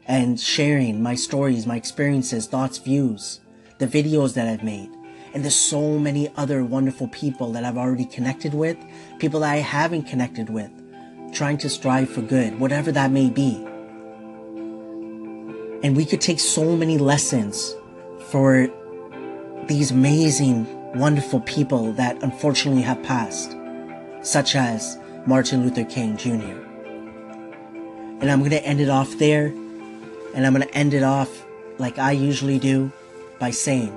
and 0.09 0.39
sharing 0.39 1.01
my 1.03 1.13
stories, 1.13 1.67
my 1.67 1.75
experiences, 1.75 2.47
thoughts, 2.47 2.79
views, 2.79 3.41
the 3.77 3.85
videos 3.85 4.33
that 4.33 4.47
I've 4.47 4.63
made. 4.63 4.89
And 5.35 5.43
there's 5.43 5.55
so 5.55 5.99
many 5.99 6.33
other 6.35 6.63
wonderful 6.63 7.07
people 7.09 7.51
that 7.51 7.63
I've 7.63 7.77
already 7.77 8.05
connected 8.05 8.55
with, 8.55 8.75
people 9.19 9.41
that 9.41 9.51
I 9.51 9.57
haven't 9.57 10.07
connected 10.07 10.49
with, 10.49 10.71
trying 11.31 11.59
to 11.59 11.69
strive 11.69 12.09
for 12.09 12.23
good, 12.23 12.59
whatever 12.59 12.91
that 12.91 13.11
may 13.11 13.29
be. 13.29 13.63
And 15.83 15.95
we 15.95 16.05
could 16.05 16.21
take 16.21 16.39
so 16.39 16.75
many 16.75 16.97
lessons 16.97 17.75
for 18.31 18.67
these 19.67 19.91
amazing, 19.91 20.65
wonderful 20.97 21.41
people 21.41 21.93
that 21.93 22.21
unfortunately 22.23 22.81
have 22.81 23.01
passed, 23.03 23.55
such 24.23 24.55
as 24.55 24.97
Martin 25.27 25.61
Luther 25.61 25.85
King 25.85 26.17
Jr. 26.17 26.57
And 28.21 28.31
I'm 28.31 28.39
going 28.39 28.49
to 28.49 28.65
end 28.65 28.81
it 28.81 28.89
off 28.89 29.15
there. 29.19 29.53
And 30.33 30.45
I'm 30.45 30.53
going 30.53 30.67
to 30.67 30.73
end 30.75 30.93
it 30.93 31.03
off 31.03 31.45
like 31.77 31.97
I 31.97 32.11
usually 32.11 32.59
do 32.59 32.91
by 33.39 33.51
saying, 33.51 33.95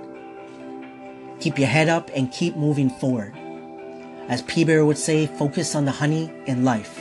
keep 1.40 1.58
your 1.58 1.68
head 1.68 1.88
up 1.88 2.10
and 2.14 2.32
keep 2.32 2.56
moving 2.56 2.90
forward. 2.90 3.34
As 4.28 4.42
P 4.42 4.64
Bear 4.64 4.84
would 4.84 4.98
say, 4.98 5.26
focus 5.26 5.74
on 5.74 5.84
the 5.84 5.90
honey 5.90 6.32
in 6.46 6.64
life. 6.64 6.98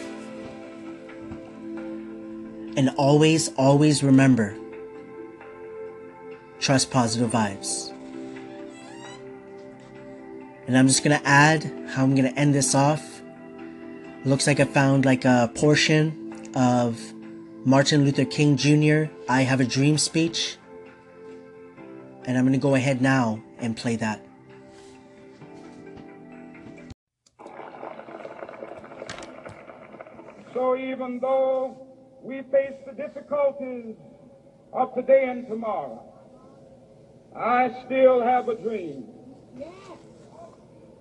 And 2.76 2.89
always, 2.98 3.50
always 3.56 4.02
remember 4.04 4.56
trust 6.60 6.91
positive 6.91 7.32
vibes. 7.32 7.91
And 10.67 10.78
I'm 10.78 10.88
just 10.88 11.04
gonna 11.04 11.22
add 11.26 11.63
how 11.89 12.04
I'm 12.04 12.15
gonna 12.15 12.30
end 12.30 12.56
this 12.56 12.74
off. 12.74 13.22
Looks 14.24 14.48
like 14.48 14.60
I 14.60 14.65
found 14.65 15.04
like 15.06 15.26
a 15.26 15.52
portion 15.54 16.50
of 16.56 17.02
Martin 17.63 18.04
Luther 18.04 18.26
King 18.26 18.58
Jr., 18.58 19.13
I 19.30 19.43
Have 19.43 19.62
a 19.62 19.65
Dream 19.65 20.00
speech. 20.00 20.58
And 22.26 22.36
I'm 22.36 22.43
going 22.43 22.54
to 22.54 22.60
go 22.60 22.74
ahead 22.74 23.04
now 23.04 23.39
and 23.60 23.78
play 23.78 23.95
that. 23.97 24.26
So 30.56 30.76
even 30.76 31.19
though 31.21 31.88
we 32.24 32.41
face 32.52 32.78
the 32.88 32.93
difficulties 32.93 33.95
of 34.74 34.95
today 34.95 35.28
and 35.30 35.47
tomorrow, 35.47 36.04
I 37.38 37.84
still 37.86 38.24
have 38.24 38.50
a 38.50 38.56
dream. 38.56 39.06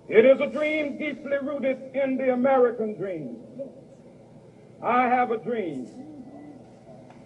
It 0.07 0.25
is 0.25 0.39
a 0.39 0.47
dream 0.47 0.99
deeply 0.99 1.37
rooted 1.41 1.95
in 1.95 2.17
the 2.17 2.33
American 2.33 2.93
dream. 2.93 3.37
I 4.83 5.07
have 5.07 5.31
a 5.31 5.37
dream 5.37 6.10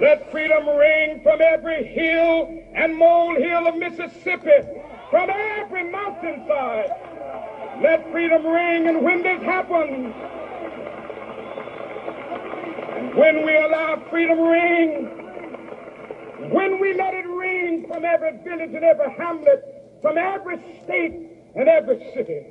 Let 0.00 0.30
freedom 0.32 0.68
ring 0.68 1.20
from 1.22 1.40
every 1.40 1.84
hill 1.84 2.62
and 2.74 2.96
molehill 2.96 3.68
of 3.68 3.76
Mississippi, 3.76 4.66
from 5.10 5.30
every 5.30 5.84
mountainside. 5.84 6.90
Let 7.80 8.10
freedom 8.10 8.44
ring, 8.46 8.88
and 8.88 9.02
when 9.04 9.22
this 9.22 9.40
happens, 9.42 10.14
when 13.14 13.46
we 13.46 13.56
allow 13.56 14.02
freedom 14.10 14.40
ring, 14.40 15.04
when 16.50 16.80
we 16.80 16.92
let 16.94 17.14
it 17.14 17.26
ring 17.26 17.86
from 17.86 18.04
every 18.04 18.32
village 18.38 18.74
and 18.74 18.84
every 18.84 19.10
hamlet, 19.12 19.62
from 20.02 20.18
every 20.18 20.58
state 20.82 21.14
and 21.54 21.68
every 21.68 21.98
city, 22.14 22.42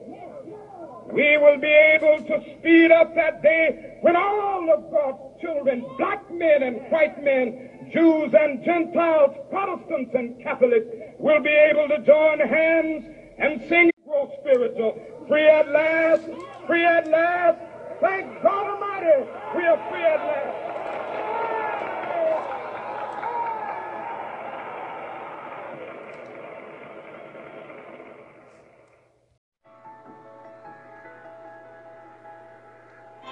we 1.11 1.37
will 1.37 1.57
be 1.57 1.67
able 1.67 2.23
to 2.23 2.41
speed 2.59 2.91
up 2.91 3.13
that 3.15 3.41
day 3.43 3.97
when 4.01 4.15
all 4.15 4.71
of 4.71 4.89
God's 4.89 5.32
children, 5.43 5.85
black 5.97 6.31
men 6.31 6.63
and 6.63 6.77
white 6.89 7.21
men, 7.23 7.89
Jews 7.91 8.33
and 8.33 8.63
Gentiles, 8.63 9.35
Protestants 9.49 10.11
and 10.15 10.41
Catholics, 10.41 10.87
will 11.19 11.43
be 11.43 11.49
able 11.49 11.87
to 11.89 11.99
join 12.05 12.39
hands 12.39 13.05
and 13.37 13.61
sing 13.67 13.91
grow 14.05 14.31
spiritual. 14.39 15.01
Free 15.27 15.47
at 15.47 15.69
last, 15.69 16.23
free 16.65 16.85
at 16.85 17.07
last. 17.07 17.59
Thank 17.99 18.41
God 18.41 18.67
Almighty, 18.67 19.29
we 19.55 19.65
are 19.65 19.89
free 19.89 20.03
at 20.03 20.19
last. 20.19 20.59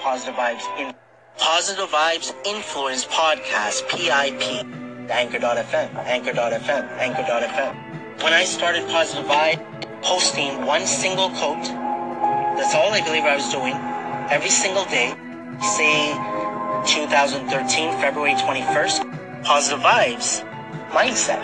Positive 0.01 0.35
Vibes 0.35 0.79
in 0.79 1.00
Positive 1.41 1.89
Vibes 1.89 2.35
Influence 2.45 3.03
Podcast, 3.05 3.89
PIP. 3.89 4.63
Anchor.fm, 5.09 5.95
Anchor.fm, 6.05 6.87
Anchor.fm. 6.99 8.21
When 8.21 8.31
I 8.31 8.43
started 8.43 8.87
Positive 8.87 9.25
Vibe, 9.25 10.03
posting 10.03 10.63
one 10.67 10.85
single 10.85 11.31
quote, 11.31 11.63
that's 11.63 12.75
all 12.75 12.93
I 12.93 13.01
believe 13.03 13.23
I 13.23 13.35
was 13.35 13.51
doing, 13.51 13.73
every 14.29 14.51
single 14.51 14.85
day, 14.85 15.15
say 15.65 16.13
2013, 16.85 17.99
February 17.99 18.35
21st, 18.35 19.43
Positive 19.43 19.79
Vibes 19.79 20.47
mindset. 20.89 21.41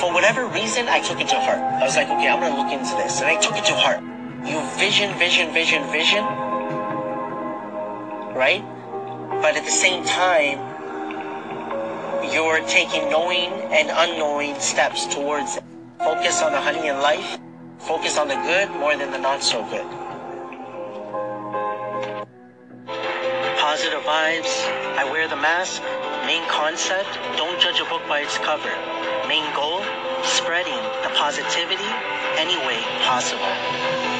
For 0.00 0.12
whatever 0.12 0.48
reason, 0.48 0.88
I 0.88 0.98
took 0.98 1.20
it 1.20 1.28
to 1.28 1.38
heart. 1.38 1.58
I 1.58 1.84
was 1.84 1.94
like, 1.94 2.08
okay, 2.08 2.26
I'm 2.28 2.40
gonna 2.40 2.60
look 2.60 2.72
into 2.72 2.96
this. 2.96 3.20
And 3.20 3.30
I 3.30 3.36
took 3.40 3.56
it 3.56 3.64
to 3.66 3.74
heart. 3.74 4.02
you 4.44 4.58
vision, 4.78 5.16
vision, 5.16 5.54
vision, 5.54 5.88
vision, 5.92 6.24
right? 8.34 8.64
But 9.40 9.56
at 9.56 9.64
the 9.64 9.70
same 9.70 10.04
time, 10.04 10.58
you're 12.32 12.60
taking 12.66 13.08
knowing 13.08 13.52
and 13.70 13.88
unknowing 13.88 14.58
steps 14.58 15.06
towards 15.06 15.56
it. 15.56 15.64
Focus 16.00 16.42
on 16.42 16.52
the 16.52 16.60
honey 16.60 16.88
in 16.88 17.00
life. 17.00 17.38
Focus 17.78 18.18
on 18.18 18.26
the 18.26 18.34
good 18.34 18.68
more 18.70 18.96
than 18.96 19.12
the 19.12 19.18
not 19.18 19.42
so 19.42 19.62
good. 19.70 19.86
Positive 23.58 24.02
vibes. 24.02 24.52
I 24.98 25.08
wear 25.10 25.28
the 25.28 25.36
mask. 25.36 25.82
Main 26.26 26.46
concept, 26.48 27.08
don't 27.36 27.60
judge 27.60 27.80
a 27.80 27.84
book 27.84 28.02
by 28.08 28.20
its 28.20 28.36
cover. 28.38 28.74
Main 29.28 29.46
goal, 29.54 29.80
spreading 30.24 30.82
the 31.06 31.14
positivity 31.14 31.88
any 32.36 32.58
way 32.66 32.82
possible. 33.06 34.17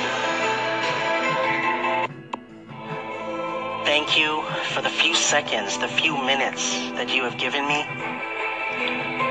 Thank 3.88 4.18
you 4.18 4.42
for 4.74 4.82
the 4.82 4.90
few 4.90 5.14
seconds, 5.14 5.78
the 5.78 5.88
few 5.88 6.14
minutes 6.14 6.76
that 7.00 7.08
you 7.08 7.24
have 7.24 7.38
given 7.38 7.66
me. 7.66 7.80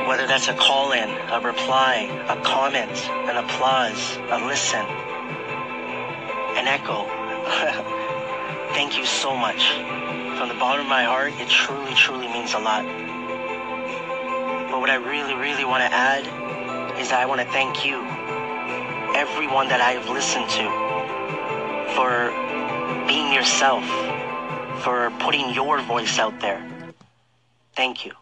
Whether 0.09 0.25
that's 0.25 0.47
a 0.47 0.55
call 0.55 0.93
in, 0.93 1.07
a 1.29 1.39
reply, 1.39 2.09
a 2.27 2.41
comment, 2.41 2.89
an 3.29 3.37
applause, 3.37 4.17
a 4.31 4.43
listen, 4.47 4.83
an 6.57 6.65
echo. 6.65 7.05
Thank 8.73 8.97
you 8.97 9.05
so 9.05 9.37
much. 9.37 9.61
From 10.39 10.49
the 10.49 10.55
bottom 10.55 10.81
of 10.81 10.89
my 10.89 11.03
heart, 11.03 11.33
it 11.37 11.49
truly, 11.49 11.93
truly 11.93 12.27
means 12.27 12.55
a 12.55 12.59
lot. 12.59 12.83
But 14.71 14.79
what 14.79 14.89
I 14.89 14.95
really, 14.95 15.35
really 15.35 15.65
want 15.65 15.83
to 15.83 15.93
add 15.93 16.25
is 16.99 17.11
that 17.11 17.21
I 17.21 17.27
want 17.27 17.41
to 17.41 17.47
thank 17.53 17.85
you, 17.85 18.01
everyone 19.13 19.67
that 19.67 19.81
I 19.81 19.91
have 19.91 20.09
listened 20.09 20.49
to, 20.57 20.65
for 21.93 22.33
being 23.05 23.31
yourself, 23.31 23.85
for 24.79 25.11
putting 25.19 25.53
your 25.53 25.81
voice 25.81 26.19
out 26.19 26.39
there. 26.39 26.63
Thank 27.75 28.05
you. 28.05 28.13